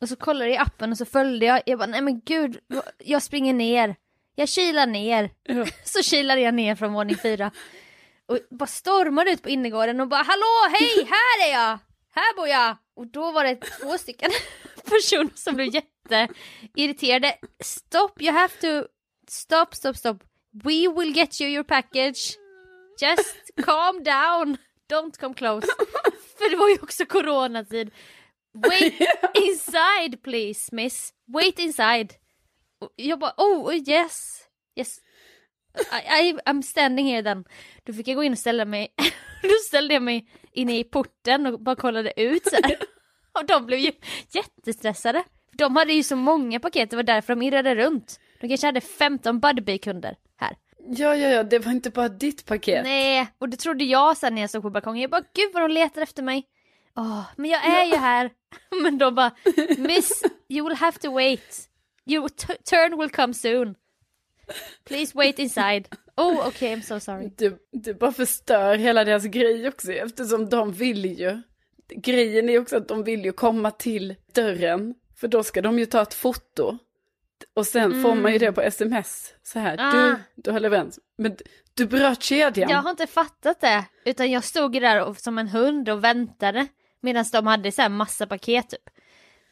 Och 0.00 0.08
så 0.08 0.16
kollade 0.16 0.50
jag 0.50 0.54
i 0.54 0.58
appen 0.58 0.90
och 0.90 0.98
så 0.98 1.04
följde 1.04 1.46
jag. 1.46 1.62
Jag 1.66 1.78
bara 1.78 1.86
nej 1.86 2.00
men 2.00 2.20
gud, 2.20 2.58
jag 2.98 3.22
springer 3.22 3.54
ner. 3.54 3.96
Jag 4.34 4.48
kilar 4.48 4.86
ner. 4.86 5.30
Ja. 5.42 5.66
Så 5.84 6.02
kilade 6.02 6.40
jag 6.40 6.54
ner 6.54 6.74
från 6.74 6.92
våning 6.92 7.16
fyra. 7.16 7.50
Och 8.26 8.38
bara 8.50 8.66
stormade 8.66 9.30
ut 9.30 9.42
på 9.42 9.48
innergården 9.48 10.00
och 10.00 10.08
bara 10.08 10.22
hallå 10.22 10.76
hej 10.78 11.08
här 11.10 11.48
är 11.48 11.52
jag! 11.52 11.78
Här 12.14 12.36
bor 12.36 12.48
jag! 12.48 12.76
Och 12.96 13.06
då 13.06 13.32
var 13.32 13.44
det 13.44 13.56
två 13.56 13.98
stycken 13.98 14.30
personer 14.84 15.30
som 15.34 15.54
blev 15.54 15.74
jätteirriterade. 15.74 17.34
Stop, 17.64 18.10
you 18.20 18.32
have 18.32 18.52
to 18.60 18.88
stop, 19.28 19.66
stop, 19.72 19.94
stop. 19.94 20.18
We 20.64 20.88
will 20.88 21.16
get 21.16 21.40
you 21.40 21.50
your 21.50 21.64
package. 21.64 22.36
Just 23.00 23.50
calm 23.64 24.02
down. 24.02 24.56
Don't 24.88 25.18
come 25.20 25.34
close. 25.34 25.66
För 26.38 26.50
det 26.50 26.56
var 26.56 26.68
ju 26.68 26.78
också 26.82 27.06
coronatid. 27.06 27.90
Wait 28.54 28.94
inside 29.34 30.22
please 30.22 30.74
miss. 30.74 31.12
Wait 31.26 31.58
inside. 31.58 32.12
Och 32.80 32.90
jag 32.96 33.18
bara 33.18 33.34
oh 33.36 33.74
yes. 33.74 34.42
Yes. 34.76 34.98
I, 35.92 36.28
I, 36.28 36.38
I'm 36.46 36.62
standing 36.62 37.06
here 37.06 37.22
then. 37.22 37.44
Då 37.84 37.92
fick 37.92 38.08
jag 38.08 38.16
gå 38.16 38.24
in 38.24 38.32
och 38.32 38.38
ställa 38.38 38.64
mig. 38.64 38.94
Då 39.42 39.54
ställde 39.68 39.94
jag 39.94 40.02
mig 40.02 40.28
inne 40.52 40.78
i 40.78 40.84
porten 40.84 41.46
och 41.46 41.60
bara 41.60 41.76
kollade 41.76 42.20
ut 42.20 42.44
så 42.44 42.56
här. 42.62 42.76
Och 43.40 43.46
de 43.46 43.66
blev 43.66 43.78
ju 43.78 43.92
jättestressade. 44.30 45.24
De 45.52 45.76
hade 45.76 45.92
ju 45.92 46.02
så 46.02 46.16
många 46.16 46.60
paket, 46.60 46.90
det 46.90 46.96
var 46.96 47.02
därför 47.02 47.34
de 47.34 47.42
irrade 47.42 47.74
runt. 47.74 48.20
De 48.40 48.48
kanske 48.48 48.66
hade 48.66 48.80
15 48.80 49.40
Budbee-kunder. 49.40 50.16
Ja, 50.88 51.16
ja, 51.16 51.28
ja, 51.28 51.42
det 51.42 51.58
var 51.58 51.72
inte 51.72 51.90
bara 51.90 52.08
ditt 52.08 52.46
paket. 52.46 52.84
Nej, 52.84 53.28
och 53.38 53.48
det 53.48 53.56
trodde 53.56 53.84
jag 53.84 54.16
sen 54.16 54.34
när 54.34 54.40
jag 54.40 54.50
stod 54.50 54.62
på 54.62 54.70
balkongen. 54.70 55.02
Jag 55.02 55.10
bara, 55.10 55.24
gud 55.34 55.50
vad 55.54 55.62
de 55.62 55.70
letar 55.70 56.02
efter 56.02 56.22
mig. 56.22 56.46
Åh, 56.96 57.22
men 57.36 57.50
jag 57.50 57.64
är 57.64 57.84
ju 57.84 57.96
här. 57.96 58.30
Men 58.82 58.98
de 58.98 59.14
bara, 59.14 59.30
miss, 59.78 60.22
you 60.48 60.68
will 60.68 60.76
have 60.76 60.98
to 60.98 61.12
wait. 61.12 61.68
Your 62.06 62.28
turn 62.70 62.98
will 62.98 63.10
come 63.10 63.34
soon. 63.34 63.74
Please 64.84 65.12
wait 65.14 65.38
inside. 65.38 65.88
Oh, 66.16 66.48
okay, 66.48 66.74
I'm 66.74 66.80
so 66.82 67.00
sorry. 67.00 67.30
Du, 67.36 67.58
du 67.72 67.94
bara 67.94 68.12
förstör 68.12 68.76
hela 68.76 69.04
deras 69.04 69.24
grej 69.24 69.68
också 69.68 69.92
eftersom 69.92 70.48
de 70.48 70.72
vill 70.72 71.18
ju. 71.20 71.42
Grejen 71.88 72.48
är 72.48 72.60
också 72.60 72.76
att 72.76 72.88
de 72.88 73.04
vill 73.04 73.24
ju 73.24 73.32
komma 73.32 73.70
till 73.70 74.14
dörren. 74.34 74.94
För 75.16 75.28
då 75.28 75.42
ska 75.42 75.62
de 75.62 75.78
ju 75.78 75.86
ta 75.86 76.02
ett 76.02 76.14
foto. 76.14 76.78
Och 77.54 77.66
sen 77.66 77.92
mm. 77.92 78.02
får 78.02 78.14
man 78.14 78.32
ju 78.32 78.38
det 78.38 78.52
på 78.52 78.60
sms. 78.62 79.34
Så 79.42 79.58
här, 79.58 79.76
ah. 79.78 79.92
du, 79.92 80.16
du 80.34 80.50
har 80.50 80.60
leverans. 80.60 80.98
Men 81.18 81.36
du 81.74 81.86
bröt 81.86 82.22
kedjan. 82.22 82.70
Jag 82.70 82.82
har 82.82 82.90
inte 82.90 83.06
fattat 83.06 83.60
det. 83.60 83.84
Utan 84.04 84.30
jag 84.30 84.44
stod 84.44 84.72
där 84.72 85.04
och, 85.04 85.16
som 85.16 85.38
en 85.38 85.48
hund 85.48 85.88
och 85.88 86.04
väntade. 86.04 86.66
Medan 87.00 87.24
de 87.32 87.46
hade 87.46 87.72
så 87.72 87.82
här 87.82 87.88
massa 87.88 88.26
paket 88.26 88.68
typ. 88.68 88.90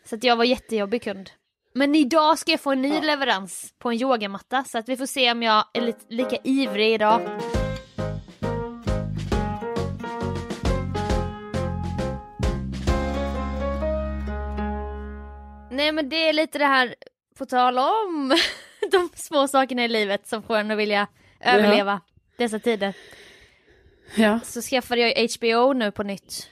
Så 0.04 0.14
att 0.14 0.24
jag 0.24 0.36
var 0.36 0.44
jättejobbig 0.44 1.02
kund. 1.02 1.30
Men 1.74 1.94
idag 1.94 2.38
ska 2.38 2.50
jag 2.50 2.60
få 2.60 2.72
en 2.72 2.82
ny 2.82 2.94
ja. 2.94 3.00
leverans 3.00 3.74
på 3.78 3.90
en 3.90 4.00
yogamatta 4.00 4.64
så 4.64 4.78
att 4.78 4.88
vi 4.88 4.96
får 4.96 5.06
se 5.06 5.32
om 5.32 5.42
jag 5.42 5.64
är 5.74 5.80
lite, 5.80 6.04
lika 6.08 6.36
ivrig 6.44 6.94
idag. 6.94 7.20
Nej 15.70 15.92
men 15.92 16.08
det 16.08 16.28
är 16.28 16.32
lite 16.32 16.58
det 16.58 16.66
här, 16.66 16.94
på 17.38 17.46
tal 17.46 17.78
om 17.78 18.36
de 18.90 19.10
små 19.14 19.48
sakerna 19.48 19.84
i 19.84 19.88
livet 19.88 20.26
som 20.26 20.42
får 20.42 20.56
en 20.56 20.70
att 20.70 20.78
vilja 20.78 21.06
överleva 21.40 22.00
ja. 22.06 22.12
dessa 22.36 22.58
tider. 22.58 22.94
Ja. 24.14 24.40
Så 24.44 24.62
skaffade 24.62 25.00
jag 25.00 25.28
HBO 25.30 25.72
nu 25.72 25.90
på 25.90 26.02
nytt. 26.02 26.50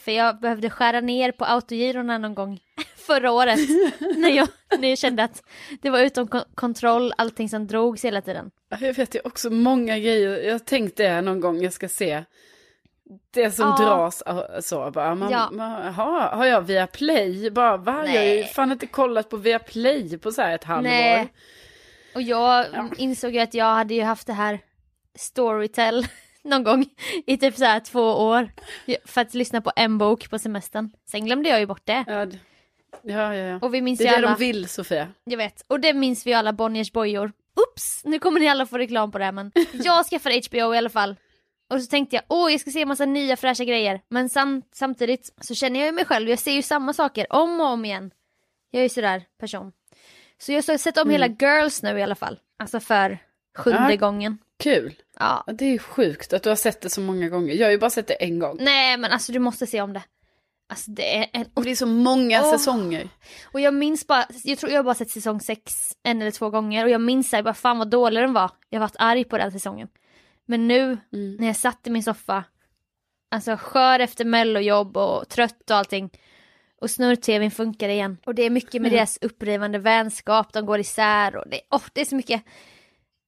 För 0.00 0.12
jag 0.12 0.40
behövde 0.40 0.70
skära 0.70 1.00
ner 1.00 1.32
på 1.32 1.44
autogirorna 1.44 2.18
någon 2.18 2.34
gång 2.34 2.60
förra 2.96 3.32
året. 3.32 3.58
när, 4.16 4.30
jag, 4.30 4.48
när 4.78 4.88
jag 4.88 4.98
kände 4.98 5.24
att 5.24 5.42
det 5.82 5.90
var 5.90 6.00
utom 6.00 6.28
kontroll, 6.54 7.12
allting 7.16 7.48
som 7.48 7.66
drogs 7.66 8.04
hela 8.04 8.20
tiden. 8.20 8.50
Jag 8.80 8.94
vet 8.94 9.14
ju 9.14 9.20
också 9.24 9.50
många 9.50 9.98
grejer, 9.98 10.42
jag 10.42 10.64
tänkte 10.64 11.20
någon 11.20 11.40
gång 11.40 11.62
jag 11.62 11.72
ska 11.72 11.88
se 11.88 12.24
det 13.30 13.50
som 13.50 13.68
ja. 13.78 13.84
dras 13.84 14.22
så 14.66 14.90
bara, 14.90 15.14
man, 15.14 15.30
ja. 15.30 15.50
man, 15.52 15.94
har, 15.94 16.20
har 16.20 16.46
jag 16.46 16.62
via 16.62 16.86
play 16.86 17.50
bara, 17.50 17.76
va? 17.76 18.06
Jag 18.06 18.20
har 18.20 18.26
ju 18.26 18.44
fan 18.44 18.72
inte 18.72 18.86
kollat 18.86 19.28
på 19.30 19.36
via 19.36 19.58
play 19.58 20.18
på 20.18 20.32
så 20.32 20.42
här 20.42 20.54
ett 20.54 20.64
halvår. 20.64 20.90
Nej. 20.90 21.32
Och 22.14 22.22
jag 22.22 22.66
ja. 22.72 22.88
insåg 22.96 23.34
ju 23.34 23.40
att 23.40 23.54
jag 23.54 23.74
hade 23.74 23.94
ju 23.94 24.02
haft 24.02 24.26
det 24.26 24.32
här 24.32 24.58
Storytel 25.18 26.06
någon 26.44 26.64
gång 26.64 26.86
i 27.26 27.36
typ 27.36 27.56
så 27.56 27.64
här 27.64 27.80
två 27.80 28.00
år. 28.00 28.50
För 29.04 29.20
att 29.20 29.34
lyssna 29.34 29.60
på 29.60 29.72
en 29.76 29.98
bok 29.98 30.30
på 30.30 30.38
semestern. 30.38 30.90
Sen 31.10 31.26
glömde 31.26 31.48
jag 31.48 31.60
ju 31.60 31.66
bort 31.66 31.86
det. 31.86 32.04
Ja, 32.06 32.26
ja, 33.02 33.34
ja. 33.34 33.34
ja. 33.34 33.58
Och 33.62 33.74
vi 33.74 33.80
minns 33.80 33.98
det 33.98 34.06
är 34.06 34.10
det 34.10 34.16
alla... 34.16 34.28
de 34.28 34.38
vill 34.38 34.68
Sofia. 34.68 35.08
Jag 35.24 35.36
vet. 35.36 35.64
Och 35.66 35.80
det 35.80 35.92
minns 35.92 36.26
vi 36.26 36.34
alla 36.34 36.52
Bonniers 36.52 36.92
bojor. 36.92 37.32
Oops! 37.56 38.04
Nu 38.04 38.18
kommer 38.18 38.40
ni 38.40 38.48
alla 38.48 38.66
få 38.66 38.78
reklam 38.78 39.12
på 39.12 39.18
det 39.18 39.24
här 39.24 39.32
men 39.32 39.52
jag 39.72 40.06
skaffade 40.06 40.42
HBO 40.50 40.74
i 40.74 40.78
alla 40.78 40.90
fall. 40.90 41.16
Och 41.70 41.82
så 41.82 41.86
tänkte 41.86 42.16
jag, 42.16 42.24
åh 42.28 42.52
jag 42.52 42.60
ska 42.60 42.70
se 42.70 42.86
massa 42.86 43.04
nya 43.04 43.36
fräscha 43.36 43.64
grejer. 43.64 44.00
Men 44.08 44.28
sam 44.28 44.62
samtidigt 44.72 45.34
så 45.40 45.54
känner 45.54 45.80
jag 45.80 45.86
ju 45.86 45.92
mig 45.92 46.04
själv, 46.04 46.28
jag 46.28 46.38
ser 46.38 46.52
ju 46.52 46.62
samma 46.62 46.92
saker 46.92 47.26
om 47.30 47.60
och 47.60 47.66
om 47.66 47.84
igen. 47.84 48.10
Jag 48.70 48.80
är 48.80 48.82
ju 48.82 48.88
sådär 48.88 49.22
person. 49.40 49.72
Så 50.38 50.52
jag 50.52 50.62
har 50.62 50.78
sett 50.78 50.96
om 50.96 51.08
mm. 51.08 51.12
hela 51.12 51.26
Girls 51.26 51.82
nu 51.82 51.98
i 51.98 52.02
alla 52.02 52.14
fall. 52.14 52.38
Alltså 52.58 52.80
för 52.80 53.18
sjunde 53.58 53.90
ja, 53.90 53.96
gången. 53.96 54.38
Kul. 54.58 54.94
Ja. 55.18 55.44
Det 55.46 55.64
är 55.64 55.78
sjukt 55.78 56.32
att 56.32 56.42
du 56.42 56.48
har 56.48 56.56
sett 56.56 56.80
det 56.80 56.90
så 56.90 57.00
många 57.00 57.28
gånger. 57.28 57.54
Jag 57.54 57.66
har 57.66 57.72
ju 57.72 57.78
bara 57.78 57.90
sett 57.90 58.06
det 58.06 58.14
en 58.14 58.38
gång. 58.38 58.56
Nej 58.60 58.96
men 58.96 59.12
alltså 59.12 59.32
du 59.32 59.38
måste 59.38 59.66
se 59.66 59.80
om 59.80 59.92
det. 59.92 60.02
Alltså 60.68 60.90
det 60.90 61.16
är 61.16 61.26
en... 61.32 61.46
Och 61.54 61.64
det 61.64 61.70
är 61.70 61.76
så 61.76 61.86
många 61.86 62.42
oh. 62.42 62.52
säsonger. 62.52 63.08
Och 63.52 63.60
jag 63.60 63.74
minns 63.74 64.06
bara, 64.06 64.26
jag 64.44 64.58
tror 64.58 64.72
jag 64.72 64.78
har 64.78 64.84
bara 64.84 64.94
sett 64.94 65.10
säsong 65.10 65.40
sex 65.40 65.74
en 66.02 66.22
eller 66.22 66.30
två 66.30 66.50
gånger 66.50 66.84
och 66.84 66.90
jag 66.90 67.00
minns 67.00 67.30
såhär 67.30 67.42
bara 67.42 67.54
fan 67.54 67.78
vad 67.78 67.90
dålig 67.90 68.22
den 68.22 68.32
var. 68.32 68.50
Jag 68.68 68.80
har 68.80 68.86
varit 68.86 68.96
arg 68.98 69.24
på 69.24 69.38
den 69.38 69.52
säsongen. 69.52 69.88
Men 70.50 70.68
nu 70.68 70.98
mm. 71.12 71.36
när 71.36 71.46
jag 71.46 71.56
satt 71.56 71.86
i 71.86 71.90
min 71.90 72.02
soffa, 72.02 72.44
alltså 73.30 73.56
skör 73.56 74.00
efter 74.00 74.24
mellojobb 74.24 74.96
och 74.96 75.28
trött 75.28 75.70
och 75.70 75.76
allting. 75.76 76.10
Och 76.80 76.90
snurr-tvn 76.90 77.50
funkar 77.50 77.88
igen. 77.88 78.16
Och 78.26 78.34
det 78.34 78.42
är 78.42 78.50
mycket 78.50 78.82
med 78.82 78.88
mm. 78.88 78.92
deras 78.92 79.18
upprivande 79.20 79.78
vänskap, 79.78 80.52
de 80.52 80.66
går 80.66 80.80
isär 80.80 81.36
och 81.36 81.48
det, 81.50 81.60
oh, 81.70 81.82
det 81.92 82.00
är 82.00 82.04
så 82.04 82.16
mycket. 82.16 82.44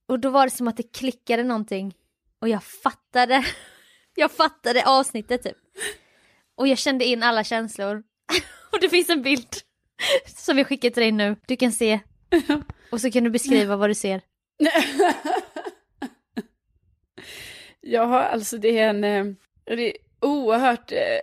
Och 0.09 0.19
då 0.19 0.31
var 0.31 0.47
det 0.47 0.51
som 0.51 0.69
att 0.69 0.77
det 0.77 0.93
klickade 0.93 1.43
någonting. 1.43 1.95
Och 2.41 2.49
jag 2.49 2.65
fattade, 2.65 3.45
jag 4.15 4.31
fattade 4.31 4.87
avsnittet 4.87 5.43
typ. 5.43 5.59
Och 6.57 6.69
jag 6.69 6.79
kände 6.79 7.05
in 7.05 7.23
alla 7.23 7.45
känslor. 7.45 8.03
och 8.73 8.81
det 8.81 8.89
finns 8.89 9.11
en 9.11 9.23
bild 9.23 9.49
som 10.27 10.57
vi 10.57 10.65
skickar 10.65 10.91
till 10.91 11.03
dig 11.03 11.13
nu, 11.13 11.37
du 11.47 11.57
kan 11.57 11.73
se. 11.73 12.01
Och 12.93 13.01
så 13.01 13.11
kan 13.11 13.25
du 13.25 13.31
beskriva 13.31 13.77
vad 13.77 13.91
du 13.91 13.95
ser. 13.95 14.23
Ja, 17.83 18.23
alltså 18.23 18.59
det 18.59 18.79
är 18.79 18.89
en... 18.89 19.05
Eh, 19.05 19.25
det 19.65 19.89
är 19.89 19.97
oerhört, 20.21 20.93
eh, 20.93 21.19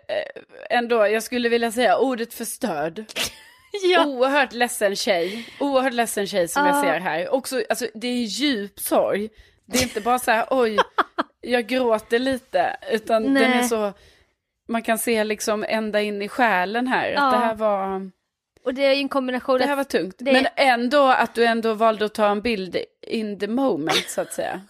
ändå, 0.70 1.08
jag 1.08 1.24
skulle 1.24 1.50
vilja 1.50 1.72
säga 1.72 1.98
ordet 1.98 2.34
förstörd. 2.34 3.06
ja. 3.84 4.06
Oerhört 4.06 4.54
ledsen 4.54 4.96
tjej. 4.96 5.48
Oerhört 5.60 5.94
ledsen 5.94 6.28
tjej 6.28 6.48
som 6.48 6.64
ah. 6.64 6.68
jag 6.68 6.82
ser 6.82 7.00
här. 7.00 7.34
Också, 7.34 7.64
alltså 7.70 7.88
det 7.94 8.08
är 8.08 8.24
djup 8.24 8.80
sorg. 8.80 9.30
Det 9.66 9.78
är 9.78 9.84
inte 9.84 10.02
bara 10.02 10.20
så 10.20 10.32
här, 10.32 10.46
oj, 10.50 10.78
jag 11.42 11.68
gråter 11.68 12.20
lite. 12.20 12.78
Utan 12.92 13.24
Nej. 13.24 13.44
den 13.44 13.54
är 13.54 13.64
så, 13.64 13.94
man 14.68 14.82
kan 14.82 14.98
se 14.98 15.24
liksom 15.24 15.66
ända 15.68 16.02
in 16.02 16.22
i 16.22 16.28
själen 16.28 16.88
här. 16.88 17.14
Att 17.14 17.34
det 17.34 17.38
här 17.38 17.56
var... 17.56 18.12
Och 18.64 18.74
det 18.74 18.86
är 18.86 18.94
ju 18.94 19.02
en 19.02 19.10
kombination. 19.10 19.60
Det 19.60 19.66
här 19.66 19.76
var 19.76 19.84
tungt. 19.84 20.16
Det... 20.18 20.34
Men 20.34 20.48
ändå 20.56 21.08
att 21.08 21.36
du 21.36 21.46
ändå 21.46 21.74
valde 21.74 22.06
att 22.06 22.14
ta 22.14 22.28
en 22.28 22.42
bild 22.42 22.78
in 23.02 23.40
the 23.40 23.48
moment 23.48 24.10
så 24.10 24.22
att 24.22 24.34
säga. 24.34 24.62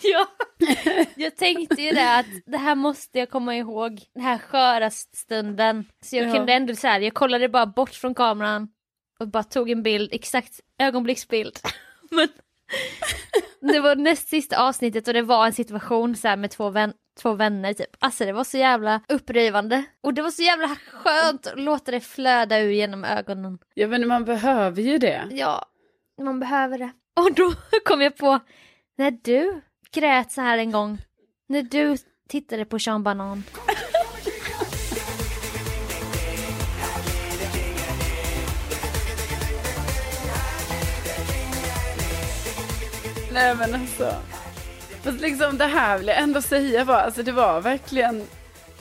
ja, 0.12 0.26
jag 1.16 1.36
tänkte 1.36 1.82
ju 1.82 1.90
det 1.90 2.18
att 2.18 2.26
det 2.46 2.56
här 2.56 2.74
måste 2.74 3.18
jag 3.18 3.30
komma 3.30 3.56
ihåg. 3.56 4.00
Den 4.14 4.22
här 4.22 4.38
sköra 4.38 4.90
stunden. 4.90 5.84
Så 6.04 6.16
jag 6.16 6.28
ja. 6.28 6.34
kunde 6.34 6.52
ändå 6.52 6.74
så 6.74 6.86
här, 6.86 7.00
jag 7.00 7.14
kollade 7.14 7.48
bara 7.48 7.66
bort 7.66 7.94
från 7.94 8.14
kameran 8.14 8.68
och 9.20 9.28
bara 9.28 9.44
tog 9.44 9.70
en 9.70 9.82
bild, 9.82 10.08
exakt 10.12 10.60
ögonblicksbild. 10.78 11.58
Men 12.10 12.28
det 13.72 13.80
var 13.80 13.96
näst 13.96 14.28
sista 14.28 14.68
avsnittet 14.68 15.08
och 15.08 15.14
det 15.14 15.22
var 15.22 15.46
en 15.46 15.52
situation 15.52 16.16
så 16.16 16.36
med 16.36 16.50
två, 16.50 16.70
vän 16.70 16.92
två 17.22 17.32
vänner 17.32 17.72
typ. 17.72 17.96
Alltså 17.98 18.24
det 18.24 18.32
var 18.32 18.44
så 18.44 18.58
jävla 18.58 19.00
upprivande. 19.08 19.84
Och 20.00 20.14
det 20.14 20.22
var 20.22 20.30
så 20.30 20.42
jävla 20.42 20.68
skönt 20.68 21.46
att 21.46 21.60
låta 21.60 21.90
det 21.90 22.00
flöda 22.00 22.58
ur 22.58 22.70
genom 22.70 23.04
ögonen. 23.04 23.58
Ja 23.74 23.88
men 23.88 24.08
man 24.08 24.24
behöver 24.24 24.82
ju 24.82 24.98
det. 24.98 25.28
Ja, 25.30 25.66
man 26.22 26.40
behöver 26.40 26.78
det. 26.78 26.90
Och 27.20 27.34
då 27.34 27.52
kom 27.84 28.00
jag 28.00 28.16
på, 28.16 28.40
när 28.98 29.10
du 29.10 29.60
grät 29.94 30.32
så 30.32 30.40
här 30.40 30.58
en 30.58 30.70
gång, 30.70 30.98
när 31.48 31.62
du 31.62 31.96
tittade 32.28 32.64
på 32.64 32.78
Sean 32.78 33.02
Banan. 33.02 33.44
Nej 43.32 43.54
men 43.54 43.74
alltså. 43.74 44.14
Fast 45.02 45.20
liksom 45.20 45.58
det 45.58 45.64
här 45.66 45.98
vill 45.98 46.08
jag 46.08 46.18
ändå 46.18 46.42
säga 46.42 46.84
var, 46.84 46.94
alltså 46.94 47.22
det 47.22 47.32
var 47.32 47.60
verkligen, 47.60 48.26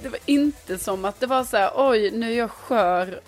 det 0.02 0.10
var 0.10 0.20
inte 0.26 0.78
som 0.78 1.06
att 1.06 1.20
det 1.20 1.28
var 1.28 1.44
så 1.44 1.58
här, 1.58 1.72
oj 1.76 2.12
nu 2.12 2.32
är 2.32 2.38
jag 2.38 2.52
skör. 2.52 3.22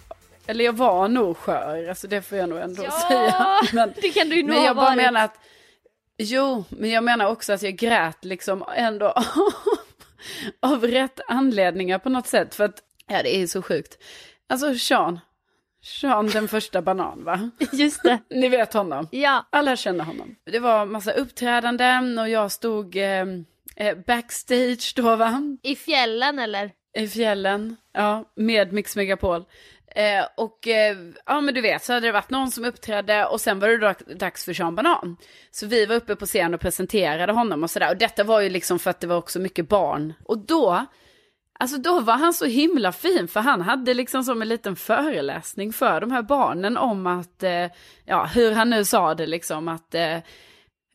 Eller 0.47 0.65
jag 0.65 0.73
var 0.73 1.07
nog 1.07 1.37
skör, 1.37 1.89
alltså 1.89 2.07
det 2.07 2.21
får 2.21 2.37
jag 2.37 2.49
nog 2.49 2.59
ändå 2.59 2.83
ja, 2.83 2.91
säga. 3.09 3.59
Men, 3.73 3.93
det 4.01 4.09
kan 4.09 4.29
du 4.29 4.35
ju 4.35 4.43
nog 4.43 4.55
Men 4.55 4.63
jag 4.63 4.75
bara 4.75 4.85
varit. 4.85 4.97
menar 4.97 5.23
att, 5.25 5.37
jo, 6.21 6.63
men 6.69 6.89
jag 6.89 7.03
menar 7.03 7.25
också 7.25 7.53
att 7.53 7.61
jag 7.61 7.73
grät 7.73 8.25
liksom 8.25 8.63
ändå 8.75 9.13
av 10.59 10.87
rätt 10.87 11.19
anledningar 11.27 11.99
på 11.99 12.09
något 12.09 12.27
sätt. 12.27 12.55
För 12.55 12.63
att, 12.63 12.83
ja 13.07 13.23
det 13.23 13.35
är 13.35 13.47
så 13.47 13.61
sjukt. 13.61 13.97
Alltså 14.49 14.75
Sean, 14.75 15.19
Sean 15.83 16.27
den 16.27 16.47
första 16.47 16.81
banan 16.81 17.23
va? 17.23 17.49
Just 17.71 18.03
det. 18.03 18.19
Ni 18.29 18.49
vet 18.49 18.73
honom? 18.73 19.07
Ja. 19.11 19.47
Alla 19.49 19.75
känner 19.75 20.03
honom. 20.03 20.35
Det 20.45 20.59
var 20.59 20.85
massa 20.85 21.11
uppträdanden 21.11 22.19
och 22.19 22.29
jag 22.29 22.51
stod 22.51 22.95
eh, 22.95 23.25
eh, 23.75 23.97
backstage 24.07 24.93
då 24.95 25.15
va? 25.15 25.57
I 25.63 25.75
fjällen 25.75 26.39
eller? 26.39 26.71
I 26.97 27.07
fjällen, 27.07 27.75
ja, 27.93 28.25
med 28.35 28.73
Mix 28.73 28.95
Megapol. 28.95 29.45
Eh, 29.95 30.25
och 30.37 30.67
eh, 30.67 30.97
ja 31.25 31.41
men 31.41 31.53
du 31.53 31.61
vet 31.61 31.83
så 31.83 31.93
hade 31.93 32.07
det 32.07 32.11
varit 32.11 32.29
någon 32.29 32.51
som 32.51 32.65
uppträdde 32.65 33.25
och 33.25 33.41
sen 33.41 33.59
var 33.59 33.67
det 33.67 34.15
dags 34.15 34.45
för 34.45 34.53
Sean 34.53 34.75
Banan. 34.75 35.17
Så 35.51 35.65
vi 35.67 35.85
var 35.85 35.95
uppe 35.95 36.15
på 36.15 36.25
scen 36.25 36.53
och 36.53 36.61
presenterade 36.61 37.33
honom 37.33 37.63
och 37.63 37.69
sådär. 37.69 37.91
Och 37.91 37.97
detta 37.97 38.23
var 38.23 38.41
ju 38.41 38.49
liksom 38.49 38.79
för 38.79 38.89
att 38.89 38.99
det 38.99 39.07
var 39.07 39.17
också 39.17 39.39
mycket 39.39 39.69
barn. 39.69 40.13
Och 40.25 40.37
då 40.37 40.85
Alltså 41.61 41.77
då 41.77 41.99
var 41.99 42.17
han 42.17 42.33
så 42.33 42.45
himla 42.45 42.91
fin 42.91 43.27
för 43.27 43.39
han 43.39 43.61
hade 43.61 43.93
liksom 43.93 44.23
som 44.23 44.41
en 44.41 44.47
liten 44.47 44.75
föreläsning 44.75 45.73
för 45.73 46.01
de 46.01 46.11
här 46.11 46.21
barnen 46.21 46.77
om 46.77 47.07
att, 47.07 47.43
eh, 47.43 47.67
ja 48.05 48.25
hur 48.25 48.51
han 48.51 48.69
nu 48.69 48.85
sa 48.85 49.15
det 49.15 49.27
liksom 49.27 49.67
att, 49.67 49.95
eh, 49.95 50.17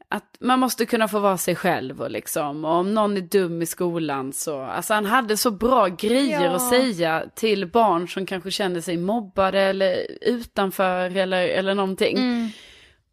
att 0.09 0.37
man 0.41 0.59
måste 0.59 0.87
kunna 0.87 1.09
få 1.09 1.19
vara 1.19 1.39
sig 1.39 1.57
själv 1.57 2.03
och 2.03 2.11
liksom, 2.11 2.65
och 2.65 2.75
om 2.75 2.95
någon 2.95 3.17
är 3.17 3.21
dum 3.21 3.63
i 3.63 3.67
skolan 3.67 4.33
så, 4.33 4.61
alltså 4.61 4.95
han 4.95 5.07
hade 5.07 5.37
så 5.37 5.51
bra 5.51 5.87
grejer 5.89 6.45
ja. 6.45 6.51
att 6.51 6.69
säga 6.69 7.25
till 7.35 7.67
barn 7.67 8.09
som 8.09 8.27
kanske 8.27 8.51
känner 8.51 8.81
sig 8.81 8.97
mobbade 8.97 9.61
eller 9.61 10.07
utanför 10.21 11.17
eller, 11.17 11.49
eller 11.49 11.75
någonting. 11.75 12.17
Mm. 12.17 12.49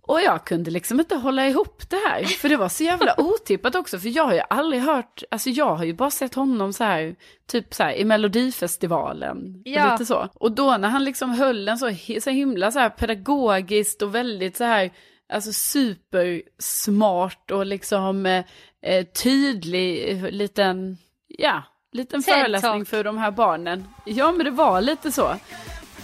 Och 0.08 0.22
jag 0.22 0.46
kunde 0.46 0.72
liksom 0.72 1.00
inte 1.00 1.16
hålla 1.16 1.48
ihop 1.48 1.90
det 1.90 2.00
här, 2.08 2.24
för 2.24 2.50
det 2.50 2.58
var 2.58 2.70
så 2.70 2.84
jävla 2.84 3.16
otippat 3.18 3.76
också, 3.76 4.00
för 4.00 4.10
jag 4.10 4.24
har 4.24 4.34
ju 4.34 4.42
aldrig 4.50 4.82
hört, 4.82 5.24
alltså 5.32 5.50
jag 5.50 5.76
har 5.76 5.86
ju 5.86 5.94
bara 5.94 6.12
sett 6.12 6.36
honom 6.36 6.74
så 6.74 6.84
här, 6.84 7.16
typ 7.48 7.74
så 7.74 7.84
här 7.84 7.94
i 7.94 8.06
Melodifestivalen, 8.06 9.62
Ja. 9.66 9.86
och 9.86 9.92
lite 9.92 10.06
så. 10.06 10.30
Och 10.34 10.52
då 10.52 10.78
när 10.78 10.90
han 10.90 11.04
liksom 11.04 11.30
höll 11.30 11.68
en 11.68 11.78
så, 11.78 11.92
så 12.22 12.30
himla 12.30 12.72
så 12.72 12.80
här 12.80 12.90
pedagogiskt 12.90 14.02
och 14.02 14.16
väldigt 14.16 14.58
så 14.58 14.64
här, 14.64 14.92
alltså 15.34 15.54
supersmart 15.54 17.52
och 17.52 17.66
liksom 17.66 18.26
eh, 18.26 18.46
eh, 18.82 19.06
tydlig 19.06 20.10
eh, 20.10 20.30
liten, 20.32 20.98
ja, 21.28 21.64
liten 21.92 22.22
TED-talk. 22.22 22.34
föreläsning 22.34 22.86
för 22.86 23.04
de 23.04 23.18
här 23.18 23.32
barnen. 23.32 23.88
Ja, 24.06 24.32
men 24.32 24.46
det 24.46 24.52
var 24.52 24.82
lite 24.82 25.12
så. 25.12 25.36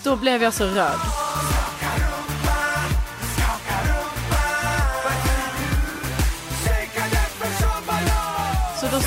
Då 0.04 0.16
blev 0.16 0.44
jag 0.44 0.54
så 0.54 0.66
rörd. 0.66 1.00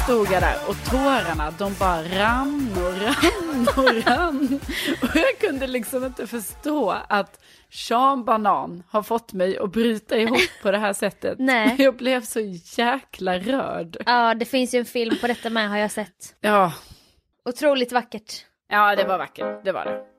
Stod 0.04 0.30
jag 0.30 0.42
där 0.42 0.56
och 0.68 0.76
tårarna 0.90 1.50
de 1.59 1.75
bara 1.78 2.02
rann 2.02 2.68
och 2.76 3.00
rann 3.02 3.68
och 3.76 4.06
rann. 4.06 4.61
Och 5.02 5.16
jag 5.16 5.38
kunde 5.40 5.66
liksom 5.66 6.04
inte 6.04 6.26
förstå 6.26 6.90
att 7.09 7.40
Sean 7.71 8.25
Banan 8.25 8.82
har 8.88 9.02
fått 9.02 9.32
mig 9.32 9.59
att 9.59 9.73
bryta 9.73 10.16
ihop 10.18 10.40
på 10.62 10.71
det 10.71 10.78
här 10.78 10.92
sättet. 10.92 11.38
Nej. 11.38 11.75
Jag 11.78 11.97
blev 11.97 12.21
så 12.21 12.40
jäkla 12.76 13.38
rörd. 13.38 13.97
Ja, 14.06 14.35
det 14.35 14.44
finns 14.44 14.75
ju 14.75 14.78
en 14.78 14.85
film 14.85 15.16
på 15.21 15.26
detta 15.26 15.50
med 15.50 15.71
har 15.71 15.78
jag 15.78 15.90
sett. 15.90 16.35
Ja, 16.40 16.73
Otroligt 17.44 17.92
vackert. 17.92 18.32
ja 18.68 18.97
det 18.97 19.04
var 19.04 19.18
vackert, 19.18 19.64
det 19.64 19.73
var 19.73 19.85
det. 19.85 20.12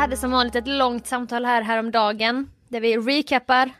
Hade 0.00 0.16
som 0.16 0.30
vanligt 0.30 0.54
ett 0.54 0.68
långt 0.68 1.06
samtal 1.06 1.44
här 1.44 1.62
häromdagen 1.62 2.50
där 2.68 2.80
vi 2.80 2.96
recappar 2.98 3.70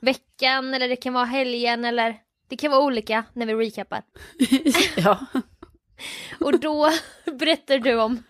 veckan 0.00 0.74
eller 0.74 0.88
det 0.88 0.96
kan 0.96 1.12
vara 1.12 1.24
helgen 1.24 1.84
eller 1.84 2.16
det 2.48 2.56
kan 2.56 2.70
vara 2.70 2.80
olika 2.82 3.24
när 3.32 3.46
vi 3.46 3.54
recappar. 3.54 4.02
Ja. 4.96 5.26
Och 6.40 6.60
då 6.60 6.90
berättar 7.38 7.78
du 7.78 8.00
om 8.00 8.22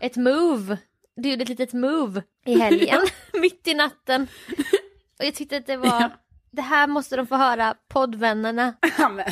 ett 0.00 0.16
move. 0.16 0.78
Du 1.16 1.30
gjorde 1.30 1.42
ett 1.42 1.48
litet 1.48 1.72
move 1.72 2.22
i 2.46 2.58
helgen, 2.58 3.00
mitt 3.32 3.68
i 3.68 3.74
natten. 3.74 4.26
Och 5.18 5.24
jag 5.24 5.34
tyckte 5.34 5.56
att 5.56 5.66
det 5.66 5.76
var, 5.76 6.00
Ja. 6.00 6.10
det 6.50 6.62
här 6.62 6.86
måste 6.86 7.16
de 7.16 7.26
få 7.26 7.36
höra, 7.36 7.74
poddvännerna. 7.88 8.74
Ja, 8.98 9.08
men, 9.08 9.24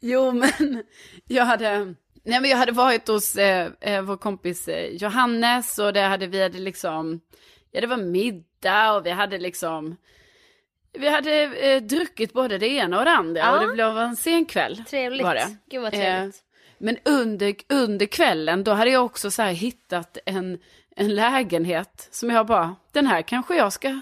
jo, 0.00 0.32
men 0.32 0.82
jag 1.26 1.44
hade, 1.44 1.94
nej, 2.22 2.40
men 2.40 2.50
jag 2.50 2.56
hade 2.56 2.72
varit 2.72 3.08
hos 3.08 3.36
eh, 3.36 3.70
eh, 3.80 4.02
vår 4.02 4.16
kompis 4.16 4.68
eh, 4.68 4.86
Johannes 4.96 5.78
och 5.78 5.92
det 5.92 6.00
hade, 6.00 6.26
vi 6.26 6.42
hade 6.42 6.58
liksom, 6.58 7.20
ja 7.70 7.80
det 7.80 7.86
var 7.86 7.96
middag 7.96 8.92
och 8.92 9.06
vi 9.06 9.10
hade 9.10 9.38
liksom, 9.38 9.96
vi 10.92 11.08
hade 11.08 11.42
eh, 11.42 11.82
druckit 11.82 12.32
både 12.32 12.58
det 12.58 12.68
ena 12.68 12.98
och 12.98 13.04
det 13.04 13.10
andra 13.10 13.40
Ja. 13.40 13.52
och 13.60 13.66
det 13.66 13.72
blev 13.74 13.98
en 13.98 14.16
sen 14.16 14.44
kväll. 14.46 14.84
Trevligt. 14.88 15.22
Var 15.26 15.34
det. 15.34 15.56
Gud 15.70 15.82
vad 15.82 15.94
Eh, 15.94 16.00
trevligt. 16.00 16.42
Men 16.78 16.96
under, 17.04 17.54
under 17.68 18.06
kvällen, 18.06 18.64
då 18.64 18.72
hade 18.72 18.90
jag 18.90 19.04
också 19.04 19.30
så 19.30 19.42
här 19.42 19.52
hittat 19.52 20.18
en, 20.26 20.58
en 20.96 21.14
lägenhet 21.14 22.08
som 22.10 22.30
jag 22.30 22.46
bara, 22.46 22.76
den 22.92 23.06
här 23.06 23.22
kanske 23.22 23.56
jag 23.56 23.72
ska, 23.72 24.00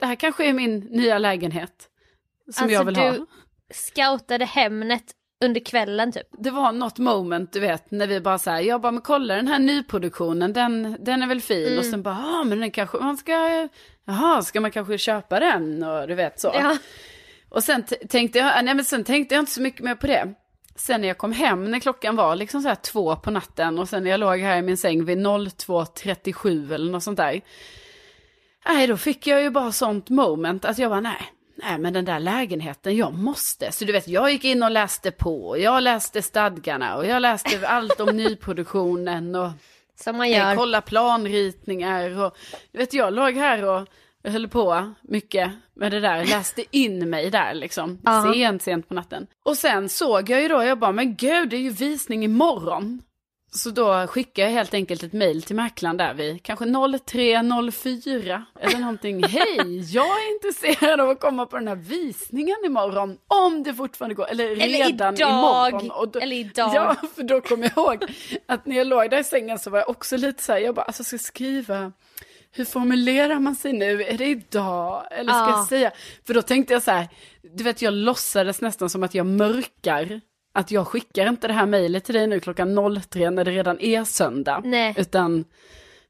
det 0.00 0.06
här 0.06 0.14
kanske 0.14 0.44
är 0.46 0.52
min 0.52 0.78
nya 0.78 1.18
lägenhet. 1.18 1.88
Som 2.52 2.62
Alltså, 2.64 2.74
jag 2.74 2.84
vill 2.84 2.94
du- 2.94 3.00
ha. 3.00 3.26
Scoutade 3.74 4.44
Hemnet 4.44 5.04
under 5.44 5.60
kvällen 5.60 6.12
typ. 6.12 6.26
det 6.38 6.50
var 6.50 6.72
något 6.72 6.98
moment, 6.98 7.52
du 7.52 7.60
vet, 7.60 7.90
när 7.90 8.06
vi 8.06 8.20
bara 8.20 8.38
så 8.38 8.50
här, 8.50 8.60
jag 8.60 8.80
bara, 8.80 8.92
men 8.92 9.02
kolla 9.02 9.34
den 9.34 9.48
här 9.48 9.58
nyproduktionen, 9.58 10.52
den, 10.52 10.96
den 11.00 11.22
är 11.22 11.26
väl 11.26 11.40
fin. 11.40 11.66
Mm. 11.66 11.78
Och 11.78 11.84
sen 11.84 12.02
bara, 12.02 12.18
ja 12.22 12.44
men 12.44 12.60
den 12.60 12.70
kanske, 12.70 12.98
man 12.98 13.16
ska, 13.16 13.68
jaha, 14.04 14.42
ska 14.42 14.60
man 14.60 14.70
kanske 14.70 14.98
köpa 14.98 15.40
den? 15.40 15.82
Och 15.82 16.08
du 16.08 16.14
vet 16.14 16.40
så. 16.40 16.50
Ja. 16.54 16.76
Och 17.48 17.64
sen 17.64 17.82
tänkte 18.08 18.38
jag, 18.38 18.64
nej 18.64 18.74
men 18.74 18.84
sen 18.84 19.04
tänkte 19.04 19.34
jag 19.34 19.42
inte 19.42 19.52
så 19.52 19.62
mycket 19.62 19.84
mer 19.84 19.94
på 19.94 20.06
det. 20.06 20.34
Sen 20.76 21.00
när 21.00 21.08
jag 21.08 21.18
kom 21.18 21.32
hem, 21.32 21.70
när 21.70 21.80
klockan 21.80 22.16
var 22.16 22.36
liksom 22.36 22.62
så 22.62 22.68
här 22.68 22.74
två 22.74 23.16
på 23.16 23.30
natten 23.30 23.78
och 23.78 23.88
sen 23.88 24.04
när 24.04 24.10
jag 24.10 24.20
låg 24.20 24.38
här 24.38 24.56
i 24.56 24.62
min 24.62 24.76
säng 24.76 25.04
vid 25.04 25.18
02.37 25.18 26.74
eller 26.74 26.92
något 26.92 27.02
sånt 27.02 27.16
där. 27.16 27.40
Nej, 28.66 28.86
då 28.86 28.96
fick 28.96 29.26
jag 29.26 29.42
ju 29.42 29.50
bara 29.50 29.72
sånt 29.72 30.08
moment 30.08 30.64
att 30.64 30.78
jag 30.78 30.90
bara, 30.90 31.00
nej, 31.00 31.32
nej 31.62 31.78
men 31.78 31.92
den 31.92 32.04
där 32.04 32.20
lägenheten, 32.20 32.96
jag 32.96 33.14
måste. 33.14 33.72
Så 33.72 33.84
du 33.84 33.92
vet, 33.92 34.08
jag 34.08 34.32
gick 34.32 34.44
in 34.44 34.62
och 34.62 34.70
läste 34.70 35.10
på, 35.10 35.58
jag 35.58 35.82
läste 35.82 36.22
stadgarna 36.22 36.96
och 36.96 37.06
jag 37.06 37.22
läste 37.22 37.68
allt 37.68 38.00
om 38.00 38.08
nyproduktionen 38.16 39.34
och 39.34 39.50
Som 40.00 40.16
man 40.16 40.26
eh, 40.26 40.38
gör. 40.38 40.56
kolla 40.56 40.80
planritningar 40.80 42.18
och 42.24 42.36
du 42.72 42.78
vet, 42.78 42.92
jag 42.94 43.12
låg 43.12 43.34
här 43.34 43.64
och 43.64 43.86
höll 44.24 44.48
på 44.48 44.92
mycket 45.02 45.50
med 45.74 45.92
det 45.92 46.00
där, 46.00 46.24
läste 46.24 46.64
in 46.70 47.10
mig 47.10 47.30
där 47.30 47.54
liksom, 47.54 48.00
Ja. 48.04 48.32
sent, 48.34 48.62
sent 48.62 48.88
på 48.88 48.94
natten. 48.94 49.26
Och 49.44 49.56
sen 49.56 49.88
såg 49.88 50.30
jag 50.30 50.42
ju 50.42 50.48
då, 50.48 50.62
jag 50.64 50.78
bara, 50.78 50.92
men 50.92 51.14
gud, 51.16 51.48
det 51.48 51.56
är 51.56 51.60
ju 51.60 51.70
visning 51.70 52.24
imorgon. 52.24 53.02
Så 53.52 53.70
då 53.70 54.06
skickade 54.06 54.48
jag 54.48 54.54
helt 54.54 54.74
enkelt 54.74 55.02
ett 55.02 55.12
mejl 55.12 55.42
till 55.42 55.56
mäklaren 55.56 55.96
där 55.96 56.14
vid 56.14 56.42
kanske 56.42 56.64
03.04 56.64 58.42
eller 58.60 58.78
någonting. 58.78 59.22
Hej, 59.28 59.94
jag 59.94 60.06
är 60.06 60.34
intresserad 60.34 61.00
av 61.00 61.10
att 61.10 61.20
komma 61.20 61.46
på 61.46 61.56
den 61.58 61.68
här 61.68 61.74
visningen 61.76 62.56
imorgon. 62.66 63.16
Om 63.26 63.62
det 63.62 63.74
fortfarande 63.74 64.14
går, 64.14 64.30
eller 64.30 64.48
redan 64.56 65.14
idag, 65.14 65.20
imorgon. 65.30 66.10
Då, 66.12 66.20
eller 66.20 66.36
idag. 66.36 66.74
Ja, 66.74 66.96
för 67.14 67.22
då 67.22 67.40
kommer 67.40 67.62
jag 67.74 67.84
ihåg 67.84 68.04
att 68.46 68.66
när 68.66 68.76
jag 68.76 68.86
låg 68.86 69.10
där 69.10 69.18
i 69.20 69.24
sängen 69.24 69.58
så 69.58 69.70
var 69.70 69.78
jag 69.78 69.88
också 69.90 70.16
lite 70.16 70.42
så 70.42 70.52
här, 70.52 70.58
jag 70.60 70.74
bara, 70.74 70.82
alltså 70.82 71.04
ska 71.04 71.18
skriva, 71.18 71.92
hur 72.52 72.64
formulerar 72.64 73.38
man 73.40 73.54
sig 73.56 73.72
nu? 73.72 74.02
Är 74.04 74.18
det 74.18 74.26
idag? 74.26 75.04
Eller 75.10 75.32
ska 75.32 75.40
Ja. 75.42 75.50
jag 75.50 75.66
säga? 75.68 75.90
För 76.26 76.34
då 76.34 76.42
tänkte 76.42 76.72
jag 76.72 76.82
så 76.82 76.90
här, 76.90 77.08
du 77.56 77.64
vet 77.64 77.82
jag 77.82 77.94
låtsades 77.94 78.60
nästan 78.60 78.90
som 78.90 79.02
att 79.02 79.14
jag 79.14 79.26
mörkar. 79.26 80.20
Att 80.52 80.70
jag 80.70 80.86
skickar 80.86 81.28
inte 81.28 81.46
det 81.46 81.52
här 81.54 81.66
mejlet 81.66 82.04
till 82.04 82.14
dig 82.14 82.26
nu 82.26 82.40
klockan 82.40 83.00
03 83.10 83.30
när 83.30 83.44
det 83.44 83.50
redan 83.50 83.80
är 83.80 84.04
söndag. 84.04 84.60
Nej. 84.64 84.94
Utan, 84.98 85.44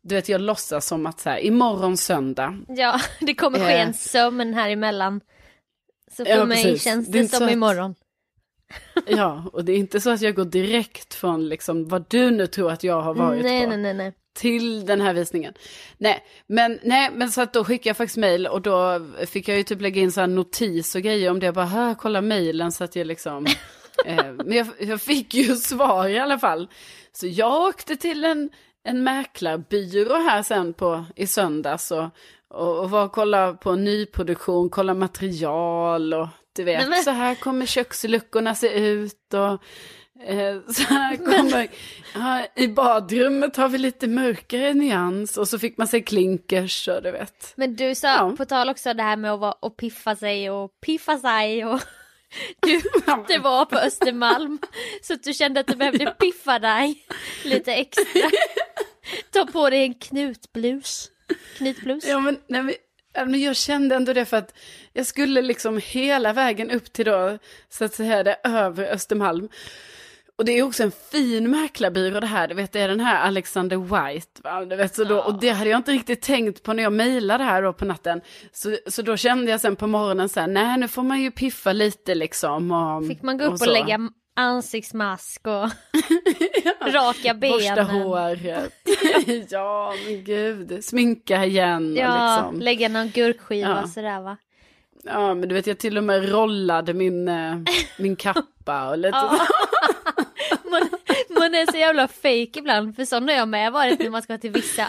du 0.03 0.15
vet 0.15 0.29
jag 0.29 0.41
låtsas 0.41 0.87
som 0.87 1.07
att 1.07 1.21
så 1.21 1.31
här, 1.31 1.39
imorgon 1.39 1.97
söndag. 1.97 2.59
Ja, 2.69 3.01
det 3.21 3.35
kommer 3.35 3.59
ske 3.59 3.65
Eh. 3.73 3.81
en 3.87 3.95
sömn 3.95 4.55
här 4.55 4.71
emellan. 4.71 5.21
Så 6.17 6.25
för 6.25 6.33
Ja, 6.33 6.45
mig 6.45 6.63
precis. 6.65 6.83
känns 6.83 7.09
Det 7.09 7.23
det, 7.23 7.29
som 7.29 7.47
att- 7.47 7.53
imorgon. 7.53 7.95
Ja, 9.07 9.45
och 9.53 9.65
det 9.65 9.73
är 9.73 9.77
inte 9.77 10.01
så 10.01 10.11
att 10.11 10.21
jag 10.21 10.35
går 10.35 10.45
direkt 10.45 11.15
från 11.15 11.49
liksom 11.49 11.89
vad 11.89 12.05
du 12.11 12.31
nu 12.31 12.47
tror 12.47 12.71
att 12.73 12.85
jag 12.85 13.01
har 13.03 13.15
varit 13.15 13.43
Nej, 13.43 13.65
på. 13.67 13.77
nej, 13.77 13.95
nej, 13.95 14.13
till 14.35 14.87
den 14.87 15.01
här 15.01 15.15
visningen. 15.15 15.55
Nej, 15.99 16.25
men, 16.47 16.79
nej, 16.83 17.11
men 17.15 17.31
så 17.31 17.41
att 17.41 17.53
då 17.53 17.65
skickade 17.65 17.89
jag 17.89 17.97
faktiskt 17.97 18.17
mejl 18.17 18.47
och 18.47 18.63
då 18.63 19.07
fick 19.27 19.49
jag 19.49 19.57
ju 19.57 19.63
typ 19.63 19.81
lägga 19.81 20.01
in 20.03 20.13
så 20.13 20.21
här 20.21 20.27
notis 20.27 20.95
och 20.95 21.03
grejer 21.03 21.31
om 21.31 21.41
det. 21.41 21.47
Jag 21.47 21.55
bara, 21.55 21.65
här, 21.65 21.95
kolla 21.95 22.21
mejlen 22.21 22.73
så 22.73 22.85
att 22.85 22.97
jag 22.97 23.07
liksom... 23.07 23.47
eh, 24.07 24.33
men 24.45 24.53
jag, 24.53 24.67
jag 24.79 25.01
fick 25.01 25.35
ju 25.35 25.57
svar 25.57 26.09
i 26.09 26.19
alla 26.19 26.39
fall. 26.39 26.69
Så 27.13 27.27
jag 27.27 27.63
åkte 27.69 27.97
till 27.97 28.25
en, 28.25 28.51
en 28.85 29.03
mäklarbyrå 29.05 30.15
här 30.15 30.43
sen 30.43 30.73
på, 30.75 31.05
i 31.17 31.27
söndags 31.27 31.91
och, 31.91 32.05
och, 32.51 32.79
och 32.81 32.91
var 32.91 33.05
och 33.05 33.13
kolla 33.13 33.53
på 33.55 33.75
nyproduktion, 33.75 34.71
kolla 34.71 34.95
material 34.95 36.15
och 36.15 36.29
du 36.57 36.65
vet, 36.65 36.81
Nej, 36.81 36.89
men- 36.91 37.03
så 37.03 37.11
här 37.11 37.35
kommer 37.35 37.67
köksluckorna 37.67 38.55
se 38.55 38.69
ut 38.79 39.35
och 39.35 39.63
Eh, 40.27 40.57
Så 40.73 40.83
här 40.83 41.17
kommer, 41.17 41.69
ja, 42.15 42.47
i 42.57 42.69
badrummet 42.69 43.57
har 43.57 43.69
vi 43.69 43.79
lite 43.79 44.07
mörkare 44.07 44.75
nyans 44.75 45.37
och 45.37 45.49
så 45.49 45.59
fick 45.59 45.79
man 45.79 45.89
se 45.89 46.01
klinkers 46.01 46.89
och 46.89 47.03
du 47.03 47.11
vet. 47.11 47.53
Men 47.57 47.77
du 47.77 47.95
sa, 47.95 48.09
Ja. 48.09 48.35
på 48.37 48.45
tal 48.45 48.69
också 48.71 48.95
det 48.95 49.03
här 49.03 49.17
med 49.17 49.33
att, 49.33 49.41
vara, 49.41 49.55
att 49.63 49.77
piffa 49.77 50.17
sig 50.17 50.51
och 50.51 50.81
piffa 50.81 51.19
sig 51.19 51.65
och 51.65 51.81
du, 52.61 52.83
det 53.29 53.39
var 53.39 53.65
på 53.65 53.77
Östermalm 53.77 54.59
så 55.03 55.15
att 55.15 55.23
du 55.23 55.33
kände 55.33 55.61
att 55.61 55.67
du 55.67 55.77
behövde 55.77 56.07
piffa 56.11 56.59
dig 56.59 57.05
lite 57.45 57.73
extra. 57.73 58.31
Ta 59.33 59.47
på 59.47 59.71
dig 59.71 59.83
en 59.83 59.95
knutblus. 59.95 61.11
Knutblus. 61.57 62.05
Ja 62.07 62.21
men, 62.21 62.41
nej, 62.47 62.63
men, 62.63 62.75
ja, 63.13 63.25
men 63.25 63.41
jag 63.41 63.57
kände 63.57 63.97
ändå 63.97 64.13
det 64.13 64.25
för 64.25 64.37
att 64.37 64.55
jag 64.93 65.07
skulle 65.07 65.43
liksom 65.43 65.81
hela 65.85 66.33
vägen 66.33 66.71
upp 66.71 66.93
till 66.93 67.05
då, 67.05 67.39
så 67.69 67.85
att 67.85 67.95
säga 67.95 68.23
det 68.23 68.37
över 68.45 68.85
Östermalm. 68.85 69.49
Och 70.41 70.47
det 70.47 70.59
är 70.59 70.63
också 70.63 70.83
en 70.83 70.93
fin 71.13 71.51
mäklarbyrå 71.51 72.21
det 72.21 72.27
här, 72.27 72.49
du 72.49 72.55
vet 72.55 72.73
det 72.73 72.81
är 72.81 72.89
den 72.89 73.01
här 73.01 73.21
Alexander 73.27 73.77
White. 73.77 74.41
Va? 74.45 74.65
Du 74.65 74.77
vet, 74.77 74.95
så 74.95 75.05
då, 75.05 75.19
och 75.19 75.41
det 75.41 75.49
hade 75.51 75.71
jag 75.71 75.79
inte 75.79 75.93
riktigt 75.93 76.23
tänkt 76.23 76.63
på 76.63 76.73
när 76.73 76.83
jag 76.83 76.93
mejlade 76.93 77.45
här 77.45 77.63
då 77.63 77.73
på 77.73 77.85
natten. 77.85 78.21
Så, 78.53 78.77
så 78.87 79.03
då 79.03 79.17
kände 79.17 79.51
jag 79.51 79.61
sen 79.61 79.77
på 79.77 79.87
morgonen 79.87 80.29
så 80.29 80.41
här, 80.41 80.47
nej 80.47 80.79
nu 80.79 80.89
får 80.89 81.03
man 81.03 81.21
ju 81.21 81.31
piffa 81.31 81.73
lite 81.73 82.15
liksom. 82.15 82.71
Och, 82.73 83.07
Fick 83.07 83.23
man 83.23 83.39
gå 83.39 83.45
upp 83.45 83.53
och, 83.53 83.59
så. 83.59 83.71
lägga 83.73 83.99
ansiktsmask 84.37 85.47
och 85.47 85.53
raka 86.93 87.35
Borsta 87.35 87.75
benen. 87.75 87.87
håret. 87.87 88.73
ja, 89.51 89.95
men 90.07 90.25
gud. 90.25 90.85
Sminka 90.85 91.45
igen. 91.45 91.95
Ja, 91.97 92.37
och 92.39 92.53
liksom. 92.53 92.65
lägga 92.65 92.89
någon 92.89 93.09
gurkskiva 93.11 93.69
Ja. 93.83 93.87
sådär 93.89 94.21
va. 94.21 94.37
ja, 95.05 95.35
men 95.35 95.49
du 95.49 95.55
vet 95.55 95.67
jag 95.67 95.79
till 95.79 95.99
och 95.99 96.05
med 96.05 96.31
rollade 96.31 96.95
min, 96.95 97.29
eh, 97.29 97.57
min 97.99 98.17
kappa 98.17 98.89
och 98.91 98.99
lite 98.99 99.09
Ja. 99.17 99.39
man, 101.41 101.55
är 101.55 101.73
så 101.73 101.79
jävla 101.79 102.09
fake 102.09 102.59
ibland, 102.59 102.97
för 102.97 103.05
sån 103.05 103.29
har 103.29 103.35
jag 103.35 103.49
med 103.49 103.73
varit 103.73 103.99
när 104.01 104.11
man 104.11 104.23
ska 104.23 104.39
till 104.39 104.51
vissa, 104.51 104.87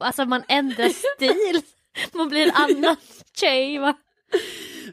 alltså 0.00 0.24
man 0.24 0.42
ändrar 0.48 0.88
stil. 0.88 1.62
Man 2.12 2.28
blir 2.28 2.42
en 2.42 2.54
annan 2.54 2.96
tjej 3.36 3.78
va. 3.78 3.96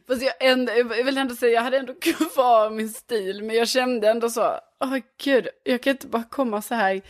Fast 0.08 0.22
jag, 0.22 0.34
ändå, 0.40 0.74
jag 0.74 1.04
vill 1.04 1.18
ändå 1.18 1.36
säga, 1.36 1.54
jag 1.54 1.62
hade 1.62 1.78
ändå 1.78 1.94
kvar 1.94 2.70
min 2.70 2.90
stil, 2.90 3.44
men 3.44 3.56
jag 3.56 3.68
kände 3.68 4.10
ändå 4.10 4.30
så, 4.30 4.60
åh 4.84 4.94
oh, 4.94 5.00
gud, 5.24 5.48
jag 5.64 5.84
kan 5.84 5.92
inte 5.92 6.08
bara 6.08 6.24
komma 6.24 6.62
så 6.62 6.76
här. 6.76 7.02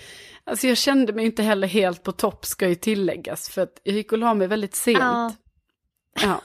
Alltså 0.43 0.67
jag 0.67 0.77
kände 0.77 1.13
mig 1.13 1.25
inte 1.25 1.43
heller 1.43 1.67
helt 1.67 2.03
på 2.03 2.11
topp, 2.11 2.45
ska 2.45 2.67
ju 2.67 2.75
tilläggas, 2.75 3.49
för 3.49 3.61
att 3.61 3.81
jag 3.83 3.95
gick 3.95 4.11
och 4.11 4.17
la 4.17 4.33
mig 4.33 4.47
väldigt 4.47 4.75
sent. 4.75 4.99
Ja. 4.99 5.33
Ja. 6.21 6.41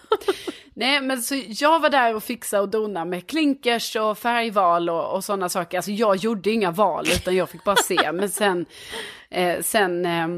Nej, 0.74 1.00
men 1.00 1.22
så 1.22 1.42
jag 1.48 1.80
var 1.80 1.90
där 1.90 2.14
och 2.14 2.24
fixade 2.24 2.62
och 2.62 2.68
donade 2.68 3.10
med 3.10 3.26
klinkers 3.26 3.96
och 3.96 4.18
färgval 4.18 4.90
och, 4.90 5.14
och 5.14 5.24
sådana 5.24 5.48
saker. 5.48 5.78
Alltså 5.78 5.90
jag 5.90 6.16
gjorde 6.16 6.50
inga 6.50 6.70
val, 6.70 7.06
utan 7.08 7.36
jag 7.36 7.50
fick 7.50 7.64
bara 7.64 7.76
se. 7.76 8.12
Men 8.12 8.30
sen, 8.30 8.66
eh, 9.30 9.62
sen, 9.62 10.06
eh, 10.06 10.28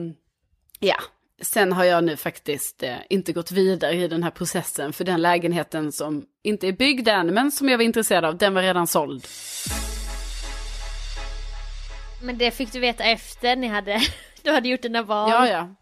ja, 0.80 0.96
sen 1.42 1.72
har 1.72 1.84
jag 1.84 2.04
nu 2.04 2.16
faktiskt 2.16 2.82
eh, 2.82 2.96
inte 3.10 3.32
gått 3.32 3.50
vidare 3.50 3.94
i 3.94 4.08
den 4.08 4.22
här 4.22 4.30
processen. 4.30 4.92
För 4.92 5.04
den 5.04 5.22
lägenheten 5.22 5.92
som 5.92 6.24
inte 6.42 6.68
är 6.68 6.72
byggd 6.72 7.08
än, 7.08 7.26
men 7.26 7.50
som 7.50 7.68
jag 7.68 7.78
var 7.78 7.84
intresserad 7.84 8.24
av, 8.24 8.36
den 8.36 8.54
var 8.54 8.62
redan 8.62 8.86
såld. 8.86 9.26
Men 12.22 12.38
det 12.38 12.50
fick 12.50 12.72
du 12.72 12.80
veta 12.80 13.04
efter 13.04 13.56
ni 13.56 13.66
hade, 13.66 14.00
du 14.42 14.50
hade 14.50 14.68
gjort 14.68 14.82
dina 14.82 15.02
val. 15.02 15.30
Ja, 15.30 15.48
ja. 15.48 15.74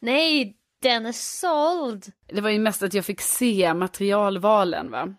Nej, 0.00 0.54
den 0.82 1.06
är 1.06 1.12
såld. 1.12 2.06
Det 2.26 2.40
var 2.40 2.50
ju 2.50 2.58
mest 2.58 2.82
att 2.82 2.94
jag 2.94 3.04
fick 3.04 3.20
se 3.20 3.74
materialvalen 3.74 4.90
va. 4.90 5.14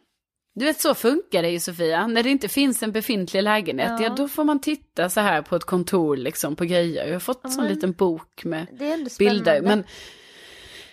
Du 0.56 0.66
vet 0.66 0.80
så 0.82 0.96
funkar 0.96 1.42
det 1.42 1.50
ju 1.50 1.60
Sofia, 1.60 2.08
när 2.08 2.24
det 2.24 2.30
inte 2.30 2.48
finns 2.48 2.84
en 2.84 2.92
befintlig 2.92 3.44
lägenhet, 3.44 3.90
ja, 3.90 4.04
Ja. 4.04 4.14
då 4.18 4.28
får 4.28 4.44
man 4.44 4.62
titta 4.62 5.10
så 5.10 5.20
här 5.20 5.42
på 5.42 5.56
ett 5.56 5.64
kontor 5.64 6.18
liksom 6.18 6.56
på 6.56 6.66
grejer. 6.66 7.06
Jag 7.06 7.14
har 7.14 7.20
fått 7.20 7.44
en 7.46 7.52
sån 7.52 7.64
men 7.64 7.74
liten 7.74 7.92
bok 7.92 8.44
med 8.46 8.68
bilder. 9.20 9.62
Men, 9.62 9.84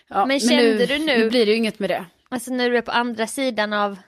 ja, 0.08 0.26
Men 0.26 0.40
kände 0.40 0.86
du 0.86 0.98
nu- 0.98 1.18
Nu 1.18 1.30
blir 1.30 1.46
det 1.46 1.52
ju 1.52 1.56
inget 1.58 1.78
med 1.78 1.90
det. 1.90 2.04
Alltså 2.28 2.52
när 2.52 2.70
du 2.70 2.76
är 2.76 2.82
på 2.82 2.90
andra 2.90 3.26
sidan 3.26 3.72
av 3.72 3.98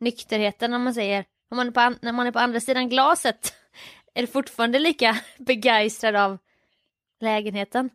nykterheten 0.00 0.74
om 0.74 0.82
man 0.84 0.94
säger. 0.94 1.24
Om 1.50 1.56
man 1.56 1.66
är 1.66 1.70
på 1.70 1.94
när 2.02 2.12
man 2.12 2.26
är 2.26 2.32
på 2.32 2.38
andra 2.38 2.60
sidan 2.60 2.88
glaset. 2.88 3.54
Är 4.14 4.20
du 4.20 4.26
fortfarande 4.26 4.78
lika 4.78 5.16
begeistrad 5.38 6.16
av 6.16 6.38
lägenheten? 7.20 7.90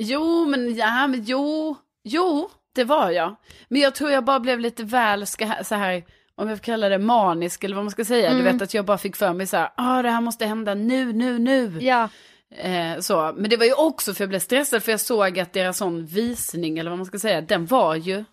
Jo, 0.00 0.46
men 0.46 0.74
ja, 0.74 1.06
men 1.06 1.22
jo, 1.24 1.76
jo, 2.04 2.50
det 2.74 2.84
var 2.84 3.10
jag. 3.10 3.36
Men 3.68 3.80
jag 3.80 3.94
tror 3.94 4.10
jag 4.10 4.24
bara 4.24 4.40
blev 4.40 4.60
lite 4.60 4.84
väl 4.84 5.26
ska, 5.26 5.52
så 5.64 5.74
här, 5.74 6.04
om 6.34 6.48
jag 6.48 6.58
får 6.58 6.64
kalla 6.64 6.88
det 6.88 6.98
manisk 6.98 7.64
eller 7.64 7.76
vad 7.76 7.84
man 7.84 7.90
ska 7.90 8.04
säga. 8.04 8.34
Du 8.34 8.42
vet 8.42 8.62
att 8.62 8.74
jag 8.74 8.84
bara 8.84 8.98
fick 8.98 9.16
för 9.16 9.32
mig 9.32 9.46
så 9.46 9.56
här, 9.56 9.70
ah, 9.76 10.02
det 10.02 10.10
här 10.10 10.20
måste 10.20 10.46
hända 10.46 10.74
nu, 10.74 11.12
nu, 11.12 11.38
nu. 11.38 11.78
Ja, 11.80 12.08
Eh, 12.56 13.00
så. 13.00 13.32
Men 13.36 13.50
det 13.50 13.56
var 13.56 13.64
ju 13.64 13.72
också 13.74 14.14
för 14.14 14.22
jag 14.24 14.28
blev 14.28 14.38
stressad 14.38 14.82
för 14.82 14.92
jag 14.92 15.00
såg 15.00 15.38
att 15.38 15.52
deras 15.52 15.76
sån 15.78 16.06
visning, 16.06 16.78
eller 16.78 16.90
vad 16.90 16.98
man 16.98 17.06
ska 17.06 17.18
säga, 17.18 17.40
den 17.40 17.66
var 17.66 17.94
ju, 17.94 18.24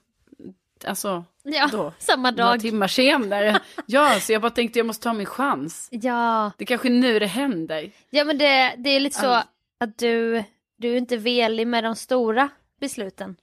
alltså, 0.86 1.24
ja 1.44 1.70
Då. 1.72 1.94
samma 2.00 2.32
några 2.32 2.52
dag. 2.52 2.60
timmar 2.60 2.88
senare. 2.88 3.60
ja, 3.86 4.20
så 4.20 4.32
jag 4.34 4.42
bara 4.42 4.50
tänkte 4.52 4.80
jag 4.80 4.86
måste 4.86 5.04
ta 5.04 5.14
min 5.14 5.26
chans. 5.26 5.88
Ja, 5.92 6.52
Det 6.58 6.64
är 6.64 6.66
kanske 6.66 6.88
är 6.88 6.92
nu 6.92 7.20
det 7.20 7.26
händer. 7.26 7.92
ja 8.10 8.24
men 8.24 8.38
det, 8.38 8.76
det 8.78 8.90
är 8.90 9.00
lite 9.00 9.20
så 9.20 9.34
att 9.80 9.98
du, 9.98 10.44
du 10.78 10.94
är 10.94 10.98
inte 10.98 11.18
velig 11.18 11.68
med 11.68 11.84
de 11.84 11.96
stora 11.96 12.50
besluten. 12.80 13.36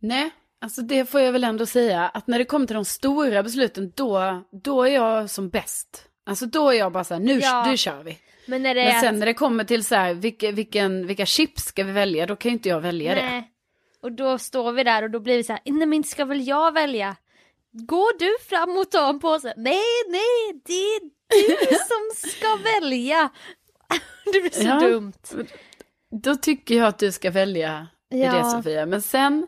Nej, 0.00 0.30
alltså 0.60 0.82
det 0.82 1.04
får 1.10 1.20
jag 1.20 1.32
väl 1.32 1.44
ändå 1.44 1.66
säga, 1.66 2.08
att 2.08 2.26
när 2.26 2.38
det 2.38 2.44
kommer 2.44 2.66
till 2.66 2.74
de 2.76 2.84
stora 2.84 3.42
besluten, 3.42 3.92
då, 3.96 4.42
då 4.62 4.82
är 4.82 4.88
jag 4.94 5.30
som 5.30 5.48
bäst. 5.48 6.08
Alltså 6.26 6.46
då 6.46 6.68
är 6.70 6.74
jag 6.74 6.92
bara 6.92 7.04
så 7.04 7.14
här, 7.14 7.20
nu, 7.20 7.38
Ja. 7.40 7.66
nu 7.66 7.76
kör 7.76 8.02
vi. 8.02 8.18
Men 8.46 8.62
när 8.62 8.74
det 8.74 8.84
Men 8.84 9.00
sen 9.00 9.18
när 9.18 9.26
det 9.26 9.34
kommer 9.34 9.64
till 9.64 9.84
så 9.84 9.94
här, 9.94 10.14
vilka, 10.14 10.50
vilken, 10.50 11.06
vilka 11.06 11.26
chips 11.26 11.62
ska 11.64 11.84
vi 11.84 11.92
välja, 11.92 12.26
då 12.26 12.36
kan 12.36 12.50
ju 12.50 12.52
inte 12.52 12.68
jag 12.68 12.80
välja 12.80 13.14
det. 13.14 13.22
Nej. 13.24 13.50
Och 14.02 14.12
då 14.12 14.38
står 14.38 14.72
vi 14.72 14.84
där 14.84 15.02
och 15.02 15.10
då 15.10 15.20
blir 15.20 15.36
vi 15.36 15.44
så 15.44 15.52
här, 15.52 15.62
nej 15.64 15.86
men 15.86 16.04
ska 16.04 16.24
väl 16.24 16.46
jag 16.46 16.72
välja? 16.72 17.16
Går 17.72 18.18
du 18.18 18.36
fram 18.48 18.76
och 18.78 18.90
tar 18.90 19.10
en 19.10 19.20
påse? 19.20 19.54
Nej, 19.56 19.80
nej, 20.08 20.62
det 20.66 20.72
är 20.72 21.00
du 21.00 21.66
som 21.74 22.30
ska 22.30 22.56
välja. 22.56 23.28
Det 24.32 24.40
blir 24.40 24.50
så 24.50 24.62
Ja. 24.68 24.80
dumt. 24.80 25.12
Då 26.22 26.36
tycker 26.36 26.74
jag 26.74 26.86
att 26.86 26.98
du 26.98 27.12
ska 27.12 27.30
välja 27.30 27.86
Ja. 28.08 28.32
det 28.32 28.50
Sofia. 28.50 28.86
Men 28.86 29.02
sen 29.02 29.46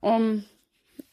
om, 0.00 0.42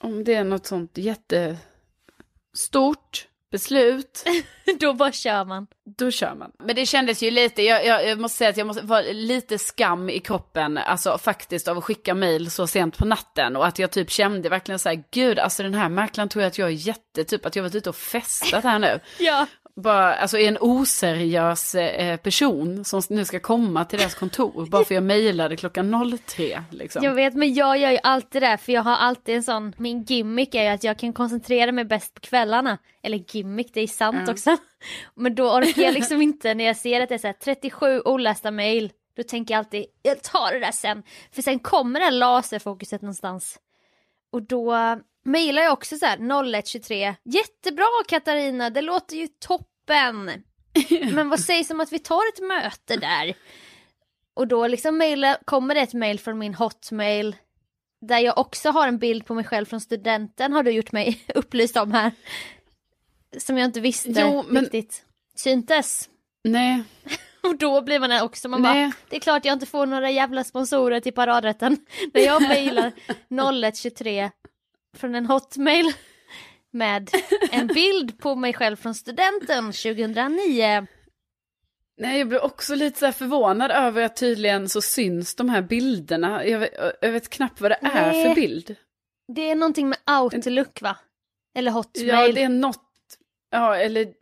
om 0.04 0.24
det 0.24 0.34
är 0.34 0.44
något 0.44 0.66
sånt 0.66 0.98
jättestort 0.98 3.28
beslut, 3.52 4.24
Då 4.80 4.94
bara 4.94 5.12
kör 5.12 5.46
man. 5.46 5.68
då 5.84 6.12
kör 6.12 6.36
man. 6.36 6.52
Men 6.60 6.76
det 6.76 6.86
kändes 6.86 7.24
ju 7.24 7.32
lite, 7.32 7.62
jag, 7.62 7.86
jag, 7.86 8.08
jag 8.08 8.20
måste 8.20 8.38
säga 8.38 8.50
att 8.50 8.58
jag 8.58 8.68
måste 8.68 8.86
vara 8.86 9.02
lite 9.02 9.58
skam 9.58 10.10
i 10.10 10.20
kroppen, 10.20 10.78
alltså 10.78 11.18
faktiskt 11.18 11.68
av 11.68 11.78
att 11.78 11.84
skicka 11.84 12.14
mail 12.14 12.52
så 12.52 12.68
sent 12.68 12.98
på 12.98 13.06
natten. 13.06 13.56
Och 13.56 13.68
att 13.68 13.80
jag 13.80 13.92
typ 13.92 14.10
kände 14.12 14.50
verkligen 14.50 14.80
så 14.80 14.90
här, 14.90 15.04
gud, 15.12 15.40
alltså 15.40 15.64
den 15.64 15.74
här 15.74 15.90
mäklaren 15.90 16.30
tror 16.30 16.44
jag 16.44 16.48
att 16.50 16.58
jag 16.58 16.68
är 16.68 16.72
jätte, 16.74 17.24
typ 17.24 17.46
att 17.46 17.56
jag 17.56 17.64
varit 17.64 17.76
ute 17.76 17.90
och 17.90 17.96
festat 17.96 18.64
här 18.64 18.80
nu. 18.80 19.00
Ja. 19.20 19.48
Bara, 19.82 20.16
alltså 20.16 20.38
är 20.38 20.48
en 20.48 20.58
oseriös 20.62 21.76
eh, 21.76 22.18
person 22.18 22.86
som 22.86 23.02
nu 23.10 23.26
ska 23.26 23.40
komma 23.40 23.86
till 23.86 24.00
deras 24.00 24.16
kontor 24.16 24.66
bara 24.66 24.86
för 24.86 24.96
jag 24.96 25.04
mejlade 25.04 25.56
klockan 25.58 26.20
03 26.26 26.64
liksom. 26.72 27.04
Jag 27.04 27.14
vet 27.14 27.34
men 27.34 27.54
jag 27.54 27.78
gör 27.78 27.92
ju 27.92 28.00
alltid 28.04 28.42
det 28.42 28.58
för 28.58 28.74
jag 28.74 28.84
har 28.84 28.96
alltid 28.96 29.36
en 29.36 29.44
sån, 29.44 29.74
min 29.78 30.04
gimmick 30.04 30.56
är 30.56 30.64
ju 30.64 30.70
att 30.70 30.84
jag 30.84 31.00
kan 31.00 31.14
koncentrera 31.14 31.72
mig 31.72 31.86
bäst 31.86 32.14
på 32.14 32.20
kvällarna. 32.20 32.78
Eller 33.04 33.24
gimmick, 33.28 33.74
det 33.74 33.82
är 33.82 33.88
sant 33.88 34.18
Ja. 34.26 34.32
också. 34.32 34.58
Men 35.16 35.36
då 35.36 35.52
orkar 35.52 35.82
jag 35.82 35.94
liksom 35.94 36.22
inte 36.22 36.54
när 36.54 36.66
jag 36.66 36.78
ser 36.78 37.02
att 37.02 37.10
det 37.10 37.16
är 37.16 37.20
så 37.20 37.28
här 37.28 37.34
37 37.34 38.02
olästa 38.06 38.52
mail. 38.52 38.92
Då 39.18 39.24
tänker 39.24 39.54
jag 39.54 39.60
alltid, 39.60 39.86
jag 40.02 40.24
tar 40.24 40.54
det 40.54 40.60
där 40.60 40.72
sen. 40.72 41.04
För 41.32 41.42
sen 41.42 41.60
kommer 41.60 42.00
det 42.00 42.12
laserfokuset 42.12 43.02
någonstans. 43.02 43.60
Och 44.32 44.44
då 44.44 44.76
mejlar 45.28 45.62
jag 45.62 45.74
också 45.74 45.98
så 45.98 46.06
här 46.06 46.18
0123. 46.18 47.16
Jättebra 47.24 47.86
Katarina, 48.08 48.70
det 48.70 48.82
låter 48.82 49.16
ju 49.16 49.28
toppen. 49.28 50.32
Men 51.14 51.30
vad 51.30 51.40
sägs 51.40 51.70
om 51.72 51.80
att 51.80 51.92
vi 51.92 52.00
tar 52.00 52.22
ett 52.34 52.48
möte 52.48 52.96
där? 52.96 53.34
Och 54.34 54.48
då 54.48 54.68
liksom 54.68 54.98
mejla, 54.98 55.38
kommer 55.46 55.76
det 55.76 55.82
ett 55.82 55.94
mejl 55.94 56.20
från 56.20 56.38
min 56.38 56.54
hotmail 56.54 57.36
där 58.02 58.20
jag 58.20 58.38
också 58.38 58.70
har 58.70 58.88
en 58.88 58.98
bild 58.98 59.26
på 59.26 59.34
mig 59.34 59.44
själv 59.44 59.66
från 59.66 59.82
studenten 59.82 60.54
har 60.54 60.64
du 60.64 60.72
gjort 60.72 60.92
mig 60.92 61.24
upplyst 61.36 61.78
om 61.78 61.92
här. 61.92 62.12
Som 63.38 63.58
jag 63.58 63.66
inte 63.66 63.80
visste 63.80 64.10
Jo, 64.10 64.46
men- 64.48 64.64
riktigt 64.64 65.06
syntes. 65.36 66.10
Nej, 66.44 66.84
Och 67.44 67.58
då 67.58 67.82
blir 67.82 68.00
man 68.00 68.22
också, 68.22 68.50
man 68.50 68.64
bara, 68.64 68.92
det 69.10 69.16
är 69.16 69.20
klart 69.20 69.46
jag 69.46 69.54
inte 69.54 69.66
får 69.66 69.86
några 69.86 70.12
jävla 70.12 70.44
sponsorer 70.44 71.00
till 71.00 71.14
paradrätten. 71.14 71.78
När 72.14 72.22
jag 72.22 72.42
mejlar 72.42 72.92
0123 73.30 74.32
från 74.98 75.16
en 75.16 75.26
hotmail 75.26 75.94
med 76.72 77.10
en 77.52 77.68
bild 77.74 78.20
på 78.20 78.36
mig 78.36 78.54
själv 78.54 78.76
från 78.76 78.96
studenten 78.96 79.66
2009. 79.66 80.88
nej 81.98 82.20
jag 82.20 82.28
blev 82.28 82.42
också 82.42 82.76
lite 82.76 83.00
så 83.00 83.12
förvånad 83.12 83.72
över 83.72 84.02
att 84.02 84.16
tydligen 84.16 84.70
så 84.70 84.82
syns 84.82 85.36
de 85.36 85.50
här 85.50 85.62
bilderna. 85.62 86.46
Jag 86.46 86.60
vet, 86.60 86.74
jag 87.02 87.12
vet 87.12 87.30
knappt 87.30 87.62
vad 87.62 87.72
det 87.72 87.78
är 87.82 88.12
Nej. 88.12 88.24
för 88.28 88.36
bild. 88.36 88.76
Det 89.36 89.50
är 89.50 89.56
någonting 89.56 89.90
med 89.90 89.98
Outlook 90.22 90.82
va? 90.82 90.98
Eller 91.56 91.72
hotmail. 91.72 92.08
Ja, 92.08 92.32
det 92.32 92.44
är 92.44 92.50
något, 92.50 92.84
ja 93.52 93.76
eller 93.76 94.14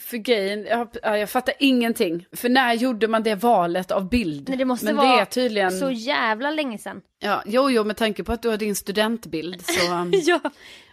för 0.00 0.16
grejen, 0.16 0.64
jag, 0.64 0.88
ja, 1.02 1.18
jag 1.18 1.30
fattar 1.30 1.54
ingenting. 1.58 2.26
För 2.32 2.48
när 2.48 2.74
gjorde 2.74 3.08
man 3.08 3.22
det 3.22 3.34
valet 3.34 3.90
av 3.90 4.08
bild? 4.08 4.48
Nej, 4.48 4.58
det 4.58 4.64
måste 4.64 4.86
Men 4.86 4.96
vara 4.96 5.16
det 5.16 5.20
är 5.20 5.24
tydligen, 5.24 5.70
Så 5.78 5.90
jävla 5.90 6.50
länge 6.50 6.78
sedan. 6.78 7.02
ja, 7.18 7.42
jo, 7.46 7.70
jo, 7.70 7.84
med 7.84 7.96
tanke 7.96 8.24
på 8.24 8.32
att 8.32 8.42
du 8.42 8.48
har 8.48 8.56
din 8.56 8.76
studentbild 8.76 9.64
så... 9.66 9.92
um, 9.92 10.12
Ja. 10.14 10.40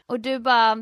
Och 0.06 0.20
du 0.20 0.40
bara, 0.40 0.76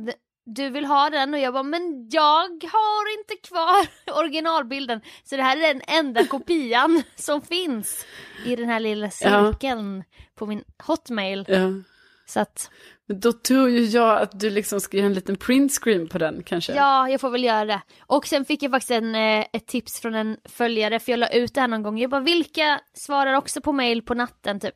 du 0.45 0.69
vill 0.69 0.86
ha 0.86 1.10
den 1.10 1.34
och 1.34 1.39
jag 1.39 1.54
bara, 1.54 1.63
men 1.63 2.08
jag 2.12 2.47
har 2.71 3.19
inte 3.19 3.47
kvar 3.47 3.88
originalbilden. 4.19 5.02
Så 5.24 5.38
det 5.38 5.43
här 5.43 5.58
är 5.58 5.74
den 5.74 5.82
enda 5.88 6.26
kopian 6.28 7.04
som 7.15 7.41
finns 7.41 8.06
i 8.45 8.56
den 8.56 8.69
här 8.69 8.80
lilla 8.80 9.10
cirkeln 9.12 10.04
på 10.36 10.45
min 10.45 10.63
hotmail. 10.84 11.45
ja. 11.47 11.67
Så 12.26 12.39
att, 12.39 12.69
Men 13.12 13.19
då 13.19 13.32
tror 13.32 13.69
ju 13.69 13.86
jag 13.86 14.21
att 14.21 14.39
du 14.39 14.50
liksom 14.50 14.82
ska 14.82 14.97
göra 14.97 15.08
en 15.08 15.13
liten 15.13 15.36
printscreen 15.36 16.08
på 16.08 16.17
den 16.17 16.43
kanske. 16.43 16.74
ja, 16.74 17.10
jag 17.10 17.21
får 17.21 17.30
väl 17.30 17.43
göra 17.43 17.65
det. 17.65 17.82
Och 18.00 18.28
sen 18.28 18.45
fick 18.45 18.63
jag 18.63 18.71
faktiskt 18.71 18.91
en, 18.91 19.15
eh, 19.15 19.45
ett 19.54 19.67
tips 19.67 20.00
från 20.00 20.15
en 20.15 20.38
följare, 20.45 21.00
för 21.00 21.12
jag 21.12 21.19
la 21.19 21.28
ut 21.28 21.54
det 21.54 21.62
här 21.62 21.67
någon 21.67 21.84
gång. 21.84 22.00
Jag 22.00 22.10
bara, 22.10 22.21
vilka 22.21 22.82
svarar 22.93 23.34
också 23.34 23.62
på 23.62 23.71
mail 23.71 24.02
på 24.02 24.13
natten 24.13 24.60
typ? 24.60 24.76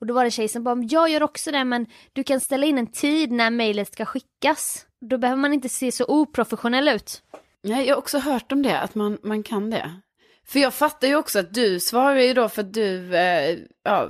Och 0.00 0.06
då 0.06 0.14
var 0.14 0.24
det 0.24 0.30
tjej 0.30 0.48
som 0.48 0.64
bara, 0.64 0.82
jag 0.82 1.10
gör 1.10 1.22
också 1.22 1.50
det 1.50 1.64
men 1.64 1.86
du 2.12 2.24
kan 2.24 2.40
ställa 2.40 2.66
in 2.66 2.78
en 2.78 2.92
tid 2.92 3.32
när 3.32 3.50
mejlet 3.50 3.92
ska 3.92 4.04
skickas. 4.04 4.86
Då 5.00 5.18
behöver 5.18 5.40
man 5.40 5.52
inte 5.52 5.68
se 5.68 5.92
så 5.92 6.04
oprofessionell 6.04 6.88
ut. 6.88 7.22
Nej, 7.62 7.86
jag 7.86 7.94
har 7.94 7.98
också 7.98 8.18
hört 8.18 8.52
om 8.52 8.62
det, 8.62 8.80
att 8.80 8.94
man, 8.94 9.18
man 9.22 9.42
kan 9.42 9.70
det. 9.70 10.00
För 10.46 10.58
jag 10.58 10.74
fattar 10.74 11.08
ju 11.08 11.16
också 11.16 11.38
att 11.38 11.54
du 11.54 11.80
svarar 11.80 12.20
ju 12.20 12.34
då 12.34 12.48
för 12.48 12.62
att 12.62 12.72
du, 12.72 13.16
eh, 13.16 13.58
ja, 13.84 14.08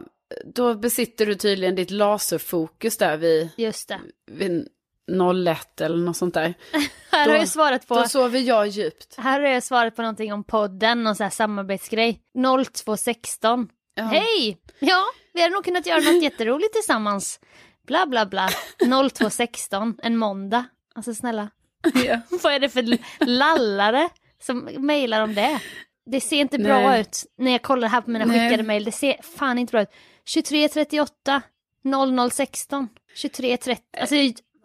då 0.55 0.75
besitter 0.75 1.27
du 1.27 1.35
tydligen 1.35 1.75
ditt 1.75 1.91
laserfokus 1.91 2.97
där 2.97 3.17
vid, 3.17 3.49
Just 3.57 3.89
det. 3.89 4.01
vid 4.27 4.69
01 5.49 5.81
eller 5.81 5.97
något 5.97 6.17
sånt 6.17 6.35
där. 6.35 6.55
Här 7.11 7.25
Då- 7.27 7.31
har 7.31 7.39
jag 7.39 7.49
svarat 7.49 7.87
på... 7.89 7.95
Då 7.95 8.09
sover 8.09 8.39
jag 8.41 8.69
djupt. 8.69 9.15
Här 9.19 9.41
har 9.41 9.49
jag 9.49 9.63
svarat 9.63 9.97
på 9.97 10.03
någonting 10.03 10.33
om 10.33 10.45
podden, 10.45 11.05
någon 11.05 11.17
sån 11.17 11.25
här 11.25 11.31
samarbetsgrej. 11.31 12.21
0216. 12.85 13.69
Ja. 13.95 14.03
Hej! 14.05 14.59
Ja, 14.79 15.05
vi 15.33 15.43
hade 15.43 15.55
nog 15.55 15.65
kunnat 15.65 15.87
göra 15.87 16.01
något 16.01 16.23
jätteroligt 16.23 16.73
tillsammans. 16.75 17.41
Bla 17.87 18.07
bla 18.07 18.27
bla. 18.27 18.49
0216, 19.13 19.99
en 20.03 20.17
måndag. 20.17 20.65
Alltså 20.95 21.15
snälla, 21.15 21.51
Ja. 22.07 22.21
vad 22.43 22.53
är 22.53 22.59
det 22.61 22.69
för 22.69 22.99
lallare 23.25 24.09
som 24.43 24.59
mejlar 24.79 25.23
om 25.23 25.35
det? 25.35 25.61
Det 26.11 26.21
ser 26.21 26.37
inte 26.37 26.59
bra 26.59 26.81
Nej. 26.81 27.01
ut 27.01 27.25
när 27.39 27.53
jag 27.53 27.63
kollar 27.63 27.89
här 27.89 28.01
på 28.01 28.11
mina 28.11 28.25
Nej. 28.25 28.41
skickade 28.49 28.63
mejl. 28.63 28.85
Det 28.85 28.93
ser 28.93 29.17
fan 29.39 29.59
inte 29.59 29.71
bra 29.71 29.83
ut. 29.83 29.89
2338 30.35 31.43
0016 32.31 32.89
2330. 33.23 33.83
Alltså, 34.01 34.15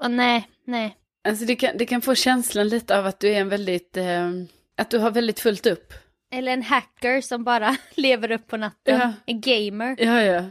åh, 0.02 0.10
nej, 0.10 0.48
nej. 0.66 0.98
Alltså 1.28 1.46
det 1.46 1.56
kan, 1.56 1.78
det 1.78 1.86
kan 1.86 2.02
få 2.02 2.16
känslan 2.16 2.68
lite 2.68 3.00
av 3.00 3.06
att 3.06 3.20
du 3.20 3.30
är 3.30 3.42
en 3.42 3.50
väldigt, 3.50 3.98
eh, 3.98 4.30
att 4.78 4.90
du 4.90 4.98
har 4.98 5.12
väldigt 5.12 5.40
fullt 5.40 5.66
upp. 5.66 5.94
Eller 6.32 6.52
en 6.54 6.64
hacker 6.64 7.22
som 7.22 7.44
bara 7.44 7.76
lever 7.96 8.32
upp 8.32 8.48
på 8.48 8.58
natten. 8.58 9.00
Ja. 9.00 9.14
En 9.26 9.42
gamer. 9.42 9.96
Ja, 10.00 10.22
ja. 10.22 10.44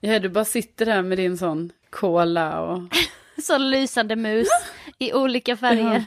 Ja, 0.00 0.18
du 0.18 0.28
bara 0.28 0.44
sitter 0.44 0.86
där 0.86 1.02
med 1.02 1.18
din 1.18 1.38
sån 1.38 1.72
cola 1.90 2.60
och... 2.60 2.82
Så 3.42 3.58
lysande 3.58 4.16
mus 4.16 4.48
i 4.98 5.12
olika 5.12 5.56
färger. 5.56 5.94
Ja. 5.94 6.02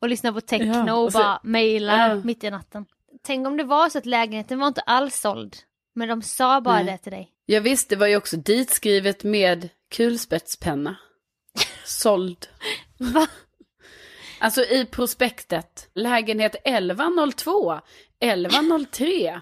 Och 0.00 0.08
lyssnar 0.08 0.32
på 0.32 0.40
techno 0.40 0.84
Ja, 0.86 0.94
och, 0.94 1.04
och 1.04 1.12
så- 1.12 1.18
bara 1.18 1.40
mejlar 1.42 2.08
Ja. 2.08 2.14
mitt 2.24 2.44
i 2.44 2.50
natten. 2.50 2.86
Tänk 3.22 3.46
om 3.46 3.56
det 3.56 3.64
var 3.64 3.88
så 3.88 3.98
att 3.98 4.06
lägenheten 4.06 4.58
var 4.58 4.66
inte 4.68 4.80
alls 4.80 5.20
såld. 5.20 5.56
Men 5.94 6.08
de 6.08 6.22
sa 6.22 6.60
bara 6.60 6.74
Nej. 6.74 6.84
det 6.84 6.98
till 6.98 7.12
dig. 7.12 7.30
Ja 7.46 7.60
visst, 7.60 7.88
det 7.88 7.96
var 7.96 8.06
ju 8.06 8.16
också 8.16 8.36
ditskrivet 8.36 9.24
med 9.24 9.68
kulspetspenna. 9.90 10.96
Såld. 11.84 12.48
Va? 12.98 13.26
Alltså 14.38 14.62
i 14.62 14.86
prospektet. 14.90 15.88
Lägenhet 15.94 16.56
1102, 16.64 17.80
1103, 18.20 19.40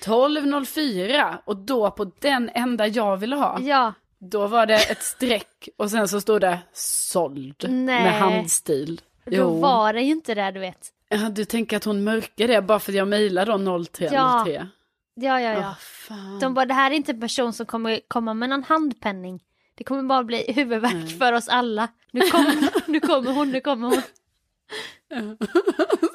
1204 0.00 1.38
och 1.44 1.56
då 1.56 1.90
på 1.90 2.10
den 2.18 2.50
enda 2.54 2.86
jag 2.86 3.16
ville 3.16 3.36
ha. 3.36 3.60
Ja. 3.60 3.92
Då 4.18 4.46
var 4.46 4.66
det 4.66 4.90
ett 4.90 5.02
streck 5.02 5.68
och 5.76 5.90
sen 5.90 6.08
så 6.08 6.20
stod 6.20 6.40
det 6.40 6.58
såld 6.72 7.64
Nej. 7.68 8.02
med 8.02 8.12
handstil. 8.12 9.00
Då 9.24 9.50
var 9.50 9.92
det 9.92 10.00
ju 10.00 10.10
inte 10.10 10.34
det 10.34 10.50
du 10.50 10.60
vet. 10.60 10.88
Ja, 11.08 11.28
du 11.28 11.44
tänker 11.44 11.76
att 11.76 11.84
hon 11.84 12.04
mörkar 12.04 12.48
det 12.48 12.62
bara 12.62 12.78
för 12.78 12.92
att 12.92 12.96
jag 12.96 13.08
mejlar 13.08 13.46
då 13.46 13.84
0303? 13.84 14.08
Ja. 14.12 14.66
Ja, 15.14 15.40
ja, 15.40 15.52
ja. 15.52 15.76
Fan. 15.80 16.38
De 16.40 16.54
bara, 16.54 16.66
det 16.66 16.74
här 16.74 16.90
är 16.90 16.94
inte 16.94 17.12
en 17.12 17.20
person 17.20 17.52
som 17.52 17.66
kommer 17.66 18.00
komma 18.08 18.34
med 18.34 18.48
någon 18.48 18.64
handpenning. 18.64 19.42
Det 19.74 19.84
kommer 19.84 20.02
bara 20.02 20.24
bli 20.24 20.52
huvudvärk 20.52 21.18
för 21.18 21.32
oss 21.32 21.48
alla. 21.48 21.88
Nu 22.10 22.20
kommer, 22.20 22.70
nu 22.90 23.00
kommer 23.00 23.32
hon, 23.32 23.50
nu 23.52 23.60
kommer 23.60 23.88
hon. 23.88 24.02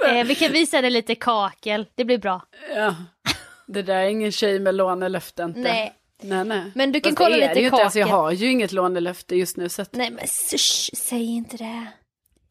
eh, 0.18 0.24
vi 0.26 0.36
kan 0.36 0.52
visa 0.52 0.82
det 0.82 0.90
lite 0.90 1.16
kakel, 1.16 1.88
det 1.96 2.06
blir 2.06 2.18
bra. 2.18 2.42
Ja. 2.76 2.96
Det 3.68 3.82
där 3.82 3.96
är 3.96 4.10
ingen 4.10 4.32
tjej 4.32 4.60
med 4.60 4.76
lånelöfte 4.76 5.44
inte. 5.44 5.60
Nej. 5.60 5.96
Nej, 6.22 6.46
nej. 6.46 6.72
Men 6.76 6.92
du 6.92 7.02
kan 7.02 7.10
Fast 7.10 7.18
kolla 7.18 7.36
lite 7.36 7.60
ju 7.60 7.66
inte. 7.66 7.84
Alltså, 7.84 8.00
jag 8.00 8.08
kakel. 8.08 8.20
har 8.20 8.32
ju 8.32 8.52
inget 8.52 8.72
lånelöfte 8.72 9.36
just 9.36 9.58
nu 9.58 9.70
så 9.70 9.82
att... 9.82 9.94
Nej 9.94 10.12
men 10.12 10.28
sh, 10.28 10.96
säg 10.96 11.26
inte 11.26 11.58
det. 11.58 11.88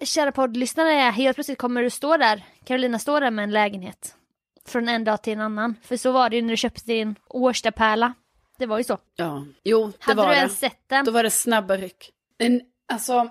Kära 0.07 0.33
poddlyssnare, 0.33 1.11
helt 1.11 1.37
plötsligt 1.37 1.59
kommer 1.59 1.83
du 1.83 1.91
stå 1.91 2.17
där, 2.17 2.45
Carolina 2.65 2.99
står 2.99 3.21
där 3.21 3.31
med 3.31 3.43
en 3.43 3.51
lägenhet. 3.51 4.15
Från 4.69 4.89
en 4.89 5.05
dag 5.05 5.23
till 5.23 5.33
en 5.33 5.41
annan. 5.41 5.75
För 5.83 5.97
så 5.97 6.13
var 6.13 6.31
det 6.31 6.37
ju 6.37 6.43
när 6.43 6.51
du 6.51 6.57
köpte 6.57 6.85
din 6.87 7.15
Årstapärla. 7.29 8.15
Det 8.59 8.67
var 8.67 8.79
ju 8.79 8.85
så. 8.85 8.99
Ja, 9.17 9.45
jo, 9.65 9.87
det 9.87 9.93
Hade 10.05 10.17
var 10.17 10.29
du 10.29 10.35
det. 10.35 10.39
ens 10.39 10.59
sett 10.59 10.83
den? 10.89 11.05
Då 11.05 11.11
var 11.11 11.23
det 11.23 11.31
snabba 11.31 11.77
ryck. 11.77 12.11
Men 12.39 12.61
alltså, 12.93 13.29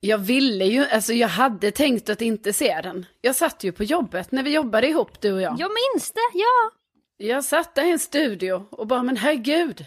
jag 0.00 0.18
ville 0.18 0.64
ju, 0.64 0.84
alltså 0.86 1.12
jag 1.12 1.28
hade 1.28 1.70
tänkt 1.70 2.08
att 2.08 2.22
inte 2.22 2.52
se 2.52 2.80
den. 2.82 3.06
Jag 3.20 3.36
satt 3.36 3.64
ju 3.64 3.72
på 3.72 3.84
jobbet 3.84 4.32
när 4.32 4.42
vi 4.42 4.54
jobbade 4.54 4.88
ihop 4.88 5.20
du 5.20 5.32
och 5.32 5.42
jag. 5.42 5.56
Jag 5.58 5.70
minns 5.70 6.12
det, 6.12 6.30
ja. 6.34 6.70
Jag 7.16 7.44
satt 7.44 7.74
där 7.74 7.84
i 7.84 7.90
en 7.90 7.98
studio 7.98 8.66
och 8.70 8.86
bara, 8.86 9.02
men 9.02 9.16
herregud. 9.16 9.86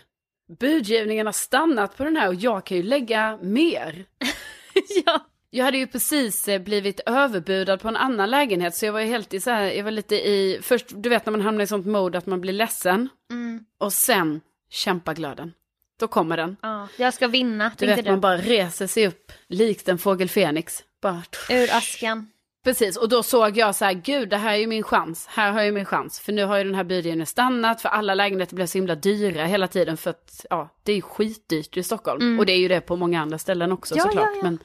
Budgivningen 0.60 1.26
har 1.26 1.34
stannat 1.34 1.98
på 1.98 2.04
den 2.04 2.17
här 2.17 2.28
och 2.28 2.36
jag 2.36 2.65
kan 2.65 2.78
ju 2.78 2.84
lägga 2.84 3.38
mer. 3.41 4.06
ja. 5.06 5.26
Jag 5.49 5.65
hade 5.65 5.77
ju 5.77 5.88
precis 5.88 6.47
eh, 6.47 6.62
blivit 6.62 6.99
överbudad 7.05 7.81
på 7.81 7.88
en 7.88 7.95
annan 7.95 8.29
lägenhet 8.29 8.75
så 8.75 8.86
jag 8.86 8.93
var 8.93 8.99
ju 8.99 9.05
helt 9.08 9.34
i 9.34 9.39
så 9.39 9.49
här, 9.49 9.62
jag 9.63 9.84
var 9.84 9.91
lite 9.91 10.15
i, 10.15 10.60
först 10.62 10.86
du 10.89 11.10
vet 11.10 11.25
när 11.25 11.31
man 11.31 11.41
hamnar 11.41 11.63
i 11.63 11.67
sånt 11.67 11.86
mode 11.86 12.17
att 12.17 12.25
man 12.25 12.41
blir 12.41 12.53
ledsen. 12.53 13.10
Mm. 13.31 13.65
Och 13.77 13.93
sen 13.93 14.41
kämpaglöden. 14.69 15.53
Då 15.99 16.08
kommer 16.08 16.38
den. 16.38 16.58
ja. 16.62 16.88
Jag 16.97 17.13
ska 17.13 17.27
vinna, 17.27 17.71
Du 17.77 17.86
vet 17.88 18.03
du. 18.05 18.12
man 18.12 18.21
bara 18.21 18.38
reser 18.38 18.88
sig 18.88 19.08
upp 19.08 19.31
likt 19.47 19.89
en 19.89 19.97
fågel 19.97 20.29
Fenix. 20.29 20.84
Bara, 21.01 21.23
Ur 21.49 21.69
askan. 21.73 22.27
Precis, 22.63 22.97
och 22.97 23.10
då 23.10 23.23
såg 23.23 23.58
jag 23.58 23.75
så 23.75 23.86
här, 23.86 23.93
gud 23.93 24.29
det 24.29 24.38
här 24.38 24.53
är 24.53 24.58
ju 24.58 24.67
min 24.67 24.84
chans, 24.84 25.27
här 25.29 25.51
har 25.51 25.62
jag 25.62 25.73
min 25.73 25.86
chans. 25.86 26.19
För 26.19 26.34
nu 26.34 26.43
har 26.45 26.58
ju 26.58 26.63
den 26.63 26.75
här 26.75 26.84
budgivningen 26.84 27.25
stannat, 27.25 27.81
för 27.81 27.89
alla 27.89 28.13
lägenheter 28.13 28.55
blev 28.55 28.65
så 28.65 28.77
himla 28.77 28.95
dyra 28.95 29.45
hela 29.45 29.67
tiden 29.67 29.97
för 29.97 30.10
att, 30.10 30.45
ja, 30.49 30.69
det 30.84 30.91
är 30.91 30.95
ju 30.95 31.01
skitdyrt 31.01 31.77
i 31.77 31.84
Stockholm. 31.84 32.39
Och 32.39 32.45
det 32.45 32.53
är 32.53 32.58
ju 32.58 32.67
det 32.67 32.81
på 32.81 32.95
många 32.95 33.21
andra 33.21 33.38
ställen 33.38 33.71
också 33.71 33.95
Ja, 33.97 34.03
såklart. 34.03 34.25
ja, 34.34 34.38
ja. 34.38 34.43
Men 34.43 34.60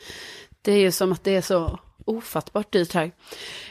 det 0.63 0.73
är 0.73 0.79
ju 0.79 0.93
som 0.93 1.13
att 1.13 1.25
det 1.25 1.37
är 1.37 1.41
så 1.43 1.79
ofattbart 2.05 2.73
dyrt 2.73 2.93
här. 2.95 3.13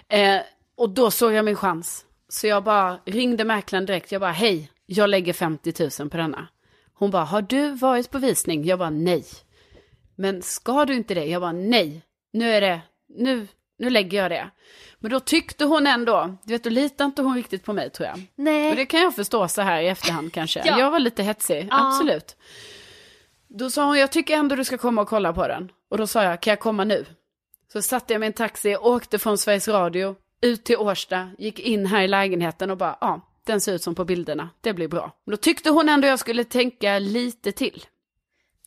Eh, 0.07 0.41
och 0.75 0.89
då 0.89 1.11
såg 1.11 1.33
jag 1.33 1.45
min 1.45 1.55
chans. 1.55 2.05
Så 2.29 2.47
jag 2.47 2.63
bara 2.63 2.99
ringde 3.05 3.43
mäklaren 3.45 3.85
direkt, 3.85 4.11
jag 4.11 4.21
bara, 4.21 4.31
hej, 4.31 4.71
jag 4.85 5.09
lägger 5.09 5.33
50 5.33 5.73
000 5.99 6.09
på 6.09 6.17
denna. 6.17 6.47
Hon 6.93 7.11
bara, 7.11 7.23
har 7.23 7.41
du 7.41 7.71
varit 7.71 8.11
på 8.11 8.17
visning? 8.17 8.65
Jag 8.65 8.79
bara, 8.79 8.89
nej. 8.89 9.25
Men 10.15 10.41
ska 10.41 10.85
du 10.85 10.95
inte 10.95 11.13
det? 11.13 11.25
Jag 11.25 11.41
bara, 11.41 11.51
nej. 11.51 12.01
Nu 12.33 12.51
är 12.51 12.61
det, 12.61 12.81
nu, 13.17 13.47
nu 13.79 13.89
lägger 13.89 14.21
jag 14.21 14.31
det. 14.31 14.49
Men 14.99 15.11
då 15.11 15.19
tyckte 15.19 15.65
hon 15.65 15.87
ändå, 15.87 16.35
du 16.43 16.53
vet, 16.53 16.63
då 16.63 16.69
litar 16.69 17.05
inte 17.05 17.21
hon 17.21 17.35
riktigt 17.35 17.63
på 17.63 17.73
mig 17.73 17.89
tror 17.89 18.07
jag. 18.07 18.21
Nej. 18.35 18.69
Och 18.69 18.75
det 18.75 18.85
kan 18.85 19.01
jag 19.01 19.15
förstå 19.15 19.47
så 19.47 19.61
här 19.61 19.81
i 19.81 19.87
efterhand 19.87 20.33
kanske. 20.33 20.61
Ja. 20.65 20.79
Jag 20.79 20.91
var 20.91 20.99
lite 20.99 21.23
hetsig, 21.23 21.67
Ja. 21.71 21.87
absolut. 21.87 22.35
Då 23.47 23.69
sa 23.69 23.85
hon, 23.85 23.99
jag 23.99 24.11
tycker 24.11 24.33
ändå 24.37 24.55
du 24.55 24.63
ska 24.63 24.77
komma 24.77 25.01
och 25.01 25.07
kolla 25.07 25.33
på 25.33 25.47
den. 25.47 25.71
Och 25.89 25.97
då 25.97 26.07
sa 26.07 26.23
jag, 26.23 26.41
kan 26.41 26.51
jag 26.51 26.59
komma 26.59 26.83
nu? 26.83 27.05
Så 27.73 27.81
satte 27.81 28.13
jag 28.13 28.19
mig 28.19 28.27
i 28.27 28.29
en 28.29 28.33
taxi, 28.33 28.75
åkte 28.77 29.19
från 29.19 29.37
Sveriges 29.37 29.67
Radio, 29.67 30.15
ut 30.41 30.63
till 30.65 30.77
Årsta, 30.77 31.31
gick 31.37 31.59
in 31.59 31.85
här 31.85 32.01
i 32.01 32.07
lägenheten 32.07 32.71
och 32.71 32.77
bara, 32.77 32.97
ja, 33.01 33.21
den 33.45 33.61
ser 33.61 33.73
ut 33.73 33.83
som 33.83 33.95
på 33.95 34.05
bilderna, 34.05 34.49
det 34.61 34.73
blir 34.73 34.87
bra. 34.87 35.11
Men 35.25 35.31
då 35.31 35.37
tyckte 35.37 35.69
hon 35.69 35.89
ändå 35.89 36.07
jag 36.07 36.19
skulle 36.19 36.43
tänka 36.43 36.99
lite 36.99 37.51
till. 37.51 37.85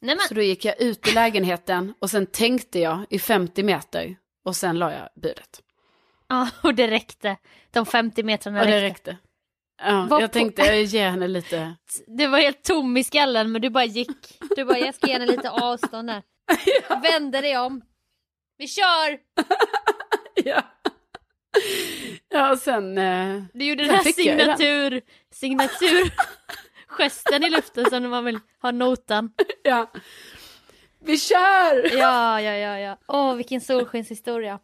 Nej 0.00 0.16
men, 0.16 0.28
Så 0.28 0.35
då 0.35 0.42
gick 0.42 0.64
jag 0.64 0.80
ut 0.80 1.08
i 1.08 1.12
lägenheten 1.12 1.94
och 2.00 2.11
sen 2.11 2.26
tänkte 2.26 2.78
jag 2.78 3.04
i 3.11 3.18
50 3.18 3.62
meter 3.62 4.16
och 4.44 4.56
sen 4.56 4.78
la 4.78 4.92
jag 4.92 5.08
budet. 5.22 5.62
ja, 6.28 6.48
och 6.62 6.74
det 6.74 6.88
räckte. 6.88 7.37
De 7.70 7.87
50 7.87 8.22
metrarna 8.22 8.61
Och 8.61 8.66
det 8.66 8.72
räckte. 8.82 9.11
räckte. 9.11 9.16
Ja, 9.85 10.06
jag 10.11 10.20
på- 10.20 10.28
tänkte 10.28 10.62
jag 10.62 10.82
ger 10.82 11.11
henne 11.11 11.28
lite. 11.28 11.74
Du 12.06 12.26
var 12.26 12.38
helt 12.38 12.62
tom 12.62 12.96
i 12.96 13.04
skallen 13.04 13.52
men 13.52 13.62
du 13.62 13.70
bara 13.70 13.85
gick. 13.85 14.38
Du 14.56 14.64
bara, 14.64 14.78
jag 14.78 14.94
ska 14.94 15.06
ge 15.06 15.12
henne 15.12 15.26
lite 15.26 15.50
avstånd 15.50 16.08
där. 16.08 16.22
Vände 17.02 17.40
dig 17.40 17.59
om. 17.59 17.83
Vi 18.59 18.68
kör! 18.68 19.18
Ja, 20.44 20.62
ja 22.28 22.57
sen... 22.57 22.98
Eh, 22.98 23.42
Du 23.55 23.64
gjorde 23.64 23.83
den 23.83 23.90
här 23.90 23.96
jag 24.07 24.38
den. 24.38 24.57
signatur, 24.57 25.02
signatur 25.33 26.11
gesten 26.88 27.44
i 27.44 27.50
luften 27.50 27.90
som 27.90 28.11
man 28.11 28.24
vill 28.24 28.38
ha 28.62 28.70
notan. 28.70 29.31
ja. 29.62 29.90
Vi 31.05 31.18
kör! 31.18 31.96
Ja, 31.98 32.40
ja, 32.40 32.52
ja, 32.57 32.78
ja. 32.78 32.98
Åh, 33.09 33.35
vilken 33.35 33.61
solskenshistoria. 33.61 34.59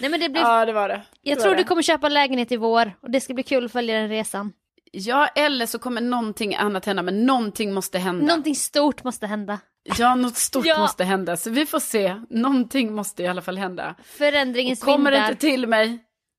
Nej 0.00 0.10
men 0.10 0.20
det 0.20 0.28
blir, 0.28 0.42
Ja, 0.42 0.64
det 0.66 0.72
var 0.72 0.88
det. 0.88 1.02
jag 1.22 1.36
det 1.36 1.40
tror 1.40 1.50
var 1.50 1.56
du 1.56 1.62
det. 1.62 1.68
kommer 1.68 1.82
köpa 1.82 2.08
lägenhet 2.08 2.52
i 2.52 2.56
vår 2.56 2.92
och 3.02 3.10
det 3.10 3.20
ska 3.20 3.34
bli 3.34 3.42
kul 3.42 3.64
att 3.64 3.72
följa 3.72 3.98
den 4.00 4.08
resan. 4.08 4.52
Ja, 4.92 5.26
eller 5.26 5.66
så 5.66 5.78
kommer 5.78 6.00
någonting 6.00 6.54
annat 6.54 6.84
hända, 6.86 7.02
men 7.02 7.26
någonting 7.26 7.74
måste 7.74 7.98
hända. 7.98 8.26
Någonting 8.26 8.54
stort 8.56 9.04
måste 9.04 9.26
hända. 9.26 9.58
Ja, 9.84 10.14
något 10.14 10.36
stort 10.36 10.66
Ja. 10.66 10.78
måste 10.78 11.04
hända, 11.04 11.36
så 11.36 11.50
vi 11.50 11.66
får 11.66 11.80
se. 11.80 12.16
Någonting 12.30 12.94
måste 12.94 13.22
i 13.22 13.26
alla 13.26 13.42
fall 13.42 13.58
hända. 13.58 13.94
Förändringens 14.04 14.80
Och 14.80 14.84
kommer 14.86 15.10
det 15.10 15.16
vindar. 15.16 15.30
inte 15.30 15.40
till 15.40 15.66
mig, 15.66 15.98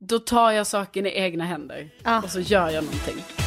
då 0.10 0.20
tar 0.20 0.52
jag 0.52 0.68
saken 0.68 1.06
i 1.06 1.10
egna 1.20 1.46
händer. 1.46 1.90
Ja. 2.04 2.22
Och 2.22 2.30
så 2.30 2.40
gör 2.40 2.70
jag 2.70 2.84
någonting. 2.84 3.43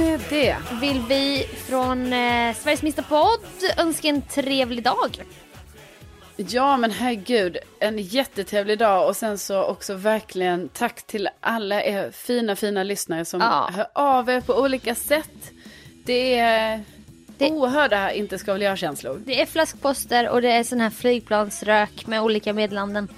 Med 0.00 0.20
det. 0.30 0.56
vill 0.80 1.02
vi 1.08 1.46
från 1.68 2.12
eh, 2.12 2.54
Sveriges 2.54 2.82
minsta 2.82 3.02
podd 3.02 3.40
önska 3.76 4.08
en 4.08 4.22
trevlig 4.22 4.82
dag. 4.84 5.22
Ja, 6.36 6.76
men 6.76 6.90
herregud, 6.90 7.56
en 7.80 7.98
jättetrevlig 7.98 8.78
dag 8.78 9.08
och 9.08 9.16
sen 9.16 9.38
så 9.38 9.62
också 9.64 9.94
verkligen 9.94 10.68
tack 10.68 11.02
till 11.06 11.28
alla 11.40 11.82
er 11.84 12.10
fina, 12.10 12.56
fina 12.56 12.82
lyssnare 12.82 13.24
som 13.24 13.40
Ja. 13.40 13.70
hör 13.74 13.86
av 13.94 14.28
er 14.30 14.40
på 14.40 14.54
olika 14.54 14.94
sätt. 14.94 15.50
Det 16.04 16.38
är, 16.38 16.80
Det- 17.38 17.50
Oerhörda 17.50 18.12
inte 18.12 18.38
ska 18.38 18.52
väl 18.52 18.62
jag-känslor. 18.62 19.22
Det 19.26 19.40
är 19.42 19.46
flaskposter 19.46 20.28
och 20.28 20.42
det 20.42 20.52
är 20.52 20.64
sån 20.64 20.80
här 20.80 20.90
flygplansrök 20.90 22.06
med 22.06 22.22
olika 22.22 22.52
meddelanden. 22.52 23.08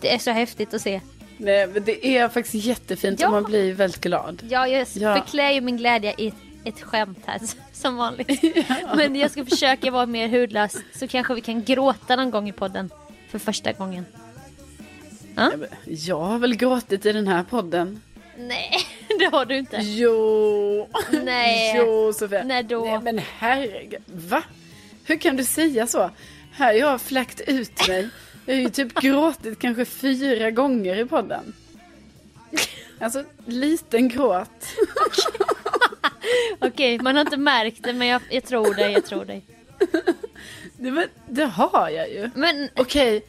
Det 0.00 0.14
är 0.14 0.18
så 0.18 0.30
häftigt 0.30 0.74
att 0.74 0.82
se. 0.82 1.00
Nej, 1.44 1.66
men 1.66 1.84
det 1.84 2.06
är 2.06 2.28
faktiskt 2.28 2.66
jättefint 2.66 3.20
Ja. 3.20 3.26
och 3.26 3.32
man 3.32 3.44
blir 3.44 3.72
väldigt 3.74 4.00
glad. 4.00 4.42
Ja, 4.50 4.68
jag 4.68 4.86
Ja. 4.94 5.14
förklär 5.16 5.50
ju 5.50 5.60
min 5.60 5.76
glädje 5.76 6.14
i 6.18 6.32
ett, 6.64 6.80
skämt 6.82 7.18
här 7.26 7.40
som 7.72 7.96
vanligt. 7.96 8.42
Men 8.96 9.16
jag 9.16 9.30
ska 9.30 9.44
försöka 9.44 9.90
vara 9.90 10.06
mer 10.06 10.28
hudlös 10.28 10.76
så 10.94 11.08
kanske 11.08 11.34
vi 11.34 11.40
kan 11.40 11.64
gråta 11.64 12.16
någon 12.16 12.30
gång 12.30 12.48
i 12.48 12.52
podden 12.52 12.90
för 13.30 13.38
första 13.38 13.72
gången. 13.72 14.06
Ja, 15.36 15.50
men 15.56 15.68
Jag 15.84 16.20
har 16.20 16.38
väl 16.38 16.56
gråtit 16.56 17.06
i 17.06 17.12
den 17.12 17.28
här 17.28 17.42
podden. 17.44 18.00
Nej, 18.38 18.70
det 19.18 19.24
har 19.32 19.44
du 19.44 19.56
inte. 19.58 19.76
Jo. 19.76 20.88
Nej. 21.24 21.74
Jo, 21.76 22.12
Sofia. 22.12 22.42
När 22.44 22.62
då? 22.62 22.84
Nej, 22.84 22.98
men 23.02 23.20
herregud. 23.38 24.02
Va? 24.06 24.42
Hur 25.04 25.16
kan 25.16 25.36
du 25.36 25.44
säga 25.44 25.86
så? 25.86 26.10
Här 26.52 26.66
har 26.66 26.72
jag 26.72 27.00
fläkt 27.00 27.40
ut 27.40 27.88
mig. 27.88 28.08
Jag 28.46 28.54
har 28.54 28.60
ju 28.60 28.70
typ 28.70 28.94
gråtit 28.94 29.58
kanske 29.58 29.84
fyra 29.84 30.50
gånger 30.50 30.96
i 30.96 31.04
podden. 31.04 31.54
Alltså, 33.00 33.24
liten 33.46 34.08
gråt. 34.08 34.66
Okej, 36.58 36.98
man 36.98 37.14
har 37.16 37.20
inte 37.20 37.36
märkt 37.36 37.82
det 37.82 37.92
men 37.92 38.08
jag, 38.08 38.22
jag 38.30 38.44
tror 38.44 38.74
dig, 38.74 38.92
jag 38.92 39.06
tror 39.06 39.24
dig. 39.24 39.42
Det, 40.76 40.90
men, 40.90 41.08
det 41.26 41.44
har 41.44 41.90
jag 41.90 42.10
ju. 42.10 42.30
Men 42.34 42.68
Okej. 42.76 43.24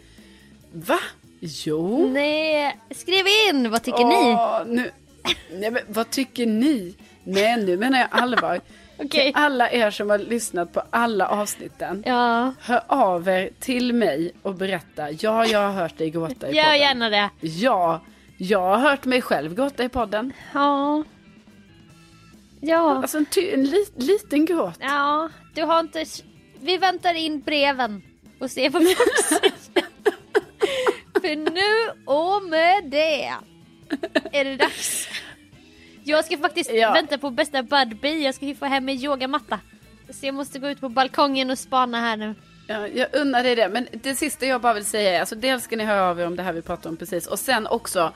Va? 0.71 0.99
Jo. 1.39 2.09
nej, 2.13 2.77
skriv 2.91 3.25
in, 3.49 3.69
vad 3.69 3.83
tycker 3.83 4.05
ni? 4.05 4.33
Åh, 4.33 4.61
nu. 4.67 4.91
Nej, 5.51 5.71
men 5.71 5.81
vad 5.87 6.09
tycker 6.09 6.45
ni? 6.45 6.95
Nej, 7.23 7.57
nu 7.57 7.77
menar 7.77 7.99
jag 7.99 8.07
allvar. 8.11 8.61
Till 9.11 9.31
alla 9.35 9.71
er 9.71 9.91
som 9.91 10.09
har 10.09 10.17
lyssnat 10.17 10.73
på 10.73 10.81
alla 10.89 11.27
avsnitten. 11.27 12.03
Ja, 12.05 12.53
Hör 12.61 12.81
av 12.87 13.27
er 13.27 13.49
till 13.59 13.93
mig 13.93 14.31
och 14.41 14.55
berätta. 14.55 15.11
Ja, 15.11 15.45
jag 15.45 15.59
har 15.59 15.71
hört 15.71 15.97
dig 15.97 16.09
gråta 16.09 16.49
i 16.49 16.55
gör 16.55 16.63
podden. 16.63 16.79
gärna 16.79 17.09
det. 17.09 17.29
Ja, 17.41 18.01
jag 18.37 18.59
har 18.59 18.77
hört 18.77 19.05
mig 19.05 19.21
själv 19.21 19.55
gråta 19.55 19.83
i 19.83 19.89
podden. 19.89 20.33
Ja. 20.53 21.03
Ja, 22.61 22.95
Alltså 22.97 23.17
en, 23.17 23.25
ty- 23.25 23.51
en 23.53 23.63
li- 23.65 23.91
liten 23.95 24.45
gråt. 24.45 24.77
ja, 24.79 25.29
du 25.55 25.63
har 25.63 25.79
inte... 25.79 26.05
Vi 26.61 26.77
väntar 26.77 27.13
in 27.13 27.41
breven 27.41 28.01
och 28.39 28.51
ser 28.51 28.69
vad 28.69 28.83
folk 28.83 28.97
säger. 29.27 29.51
För 31.21 31.35
nu 31.35 32.01
och 32.05 32.43
med 32.49 32.83
det 32.91 33.23
är 34.31 34.43
det 34.45 34.55
dags. 34.55 35.07
Jag 36.03 36.25
ska 36.25 36.37
faktiskt 36.37 36.71
Ja. 36.73 36.93
vänta 36.93 37.17
på 37.17 37.29
bästa 37.29 37.63
Budbee. 37.63 38.17
Jag 38.17 38.35
ska 38.35 38.45
ju 38.45 38.55
få 38.55 38.65
hem 38.65 38.89
en 38.89 38.95
yogamatta. 39.03 39.59
Så 40.09 40.25
jag 40.25 40.35
måste 40.35 40.59
gå 40.59 40.69
ut 40.69 40.81
på 40.81 40.89
balkongen 40.89 41.49
och 41.51 41.59
spana 41.59 41.99
här 41.99 42.17
nu. 42.17 42.35
Ja, 42.67 42.87
jag 42.87 43.07
unnar 43.13 43.43
dig 43.43 43.55
det. 43.55 43.69
Men 43.69 43.87
det 43.91 44.15
sista 44.15 44.45
jag 44.45 44.61
bara 44.61 44.73
vill 44.73 44.85
säga 44.85 45.15
är, 45.15 45.19
alltså 45.19 45.35
dels 45.35 45.63
ska 45.63 45.75
ni 45.75 45.83
höra 45.83 46.09
av 46.09 46.19
er 46.19 46.27
om 46.27 46.35
det 46.35 46.43
här 46.43 46.53
vi 46.53 46.61
pratade 46.61 46.89
om 46.89 46.97
precis. 46.97 47.27
Och 47.27 47.39
sen 47.39 47.67
också, 47.67 48.11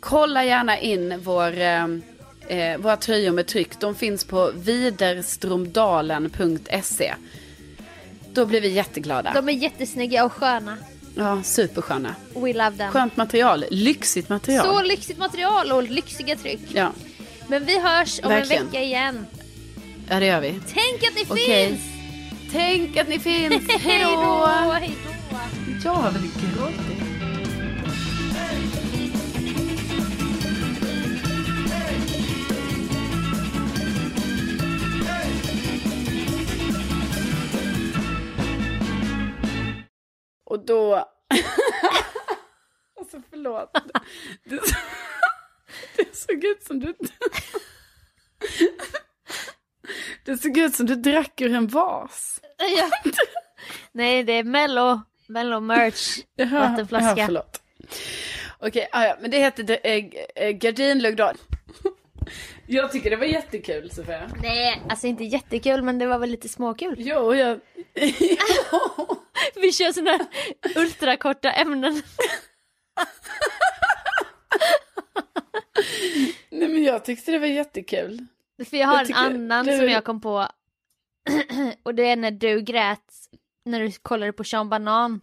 kolla 0.00 0.44
gärna 0.44 0.78
in 0.78 1.20
vår, 1.24 1.60
eh, 1.60 1.84
eh, 2.48 2.78
våra 2.78 2.96
tröjor 2.96 3.32
med 3.32 3.46
tryck. 3.46 3.80
De 3.80 3.94
finns 3.94 4.24
på 4.24 4.50
widerstromdalen.se. 4.54 7.14
Då 8.32 8.46
blir 8.46 8.60
vi 8.60 8.68
jätteglada. 8.68 9.32
De 9.34 9.48
är 9.48 9.52
jättesnygga 9.52 10.24
och 10.24 10.32
sköna. 10.32 10.76
Ja, 11.14 11.42
supersköna. 11.42 12.14
We 12.34 12.52
love 12.52 12.76
them. 12.76 12.92
Skönt 12.92 13.16
material, 13.16 13.64
lyxigt 13.70 14.28
material. 14.28 14.66
Så 14.66 14.82
lyxigt 14.82 15.18
material 15.18 15.72
och 15.72 15.82
lyxiga 15.82 16.36
tryck. 16.36 16.60
Ja, 16.74 16.92
Men 17.48 17.64
vi 17.64 17.80
hörs 17.80 18.20
om 18.22 18.28
Verkligen. 18.28 18.62
en 18.62 18.68
vecka 18.68 18.82
igen. 18.82 19.26
ja, 20.08 20.20
det 20.20 20.26
gör 20.26 20.40
vi. 20.40 20.60
Tänk 20.74 21.02
att 21.08 21.14
ni 21.14 21.24
Okej. 21.28 21.66
finns! 21.68 21.80
Tänk 22.52 22.96
att 22.96 23.08
ni 23.08 23.18
finns. 23.18 23.70
Hej 23.80 23.98
då! 24.14 24.46
Hej 24.72 24.90
då! 25.04 25.84
Jag 25.84 25.92
har 25.92 26.10
väl 26.10 26.22
gråtit. 26.22 26.98
Och 40.44 40.64
då... 40.64 40.94
alltså 42.98 43.22
förlåt. 43.30 43.70
Det, 45.98 46.16
såg 46.16 46.44
ut 46.44 46.62
som 46.62 46.80
du... 46.80 46.94
Det 50.24 50.36
såg 50.36 50.58
ut 50.58 50.74
som 50.74 50.86
du 50.86 50.94
drack 50.94 51.40
ur 51.40 51.54
en 51.54 51.66
vas. 51.66 52.40
Ja. 52.58 53.12
Nej, 53.92 54.22
det 54.22 54.32
är 54.32 54.44
Mello, 54.44 55.00
Mello 55.26 55.60
merch. 55.60 56.18
Jaha, 56.36 56.68
Vattenflaska. 56.68 57.14
jaha, 57.16 57.26
förlåt. 57.26 57.62
Okej, 58.58 58.88
ah, 58.92 59.04
ja, 59.04 59.16
men 59.20 59.30
det 59.30 59.38
hette 59.38 59.74
äh, 59.74 60.50
Gardinlugg. 60.50 61.20
Jag 62.66 62.92
tycker 62.92 63.10
det 63.10 63.16
var 63.16 63.24
jättekul 63.24 63.90
Sofia. 63.90 64.30
Nej, 64.42 64.82
alltså 64.88 65.06
inte 65.06 65.24
jättekul 65.24 65.82
men 65.82 65.98
det 65.98 66.06
var 66.06 66.18
väl 66.18 66.30
lite 66.30 66.48
småkul. 66.48 66.94
Jo, 66.98 67.34
jag... 67.34 67.60
Vi 69.54 69.72
kör 69.72 69.92
såna 69.92 70.10
här 70.10 70.26
ultrakorta 70.76 71.50
ämnen. 71.50 72.02
Nej 76.58 76.68
men 76.68 76.82
jag 76.82 77.04
tyckte 77.04 77.30
det 77.32 77.38
var 77.38 77.46
jättekul. 77.46 78.26
För 78.70 78.76
jag 78.76 78.86
har 78.88 78.96
Jag 78.96 79.10
en 79.10 79.16
annan 79.16 79.66
det- 79.66 79.76
som 79.78 79.88
jag 79.88 80.04
kom 80.04 80.20
på. 80.20 80.48
Och 81.82 81.94
det 81.94 82.06
är 82.06 82.16
när 82.16 82.30
du 82.30 82.60
grät 82.60 83.12
när 83.64 83.80
du 83.80 83.92
kollade 83.92 84.32
på 84.32 84.44
Sean 84.44 84.68
Banan. 84.68 85.20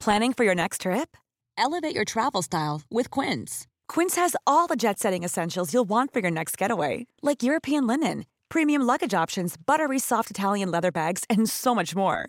Planning 0.00 0.34
for 0.34 0.44
your 0.44 0.54
next 0.54 0.82
trip? 0.82 1.16
Elevate 1.56 1.94
your 1.94 2.04
travel 2.04 2.42
style 2.42 2.82
with 2.90 3.10
Quince. 3.10 3.66
Quince 3.88 4.16
has 4.16 4.36
all 4.46 4.66
the 4.66 4.76
jet 4.76 4.98
setting 4.98 5.24
essentials 5.24 5.72
you'll 5.72 5.88
want 5.88 6.12
for 6.12 6.20
your 6.20 6.30
next 6.30 6.58
getaway, 6.58 7.06
like 7.22 7.42
European 7.42 7.86
linen, 7.86 8.24
premium 8.48 8.82
luggage 8.82 9.14
options, 9.14 9.56
buttery 9.56 9.98
soft 9.98 10.30
Italian 10.30 10.70
leather 10.70 10.90
bags, 10.90 11.24
and 11.30 11.48
so 11.48 11.74
much 11.74 11.94
more. 11.94 12.28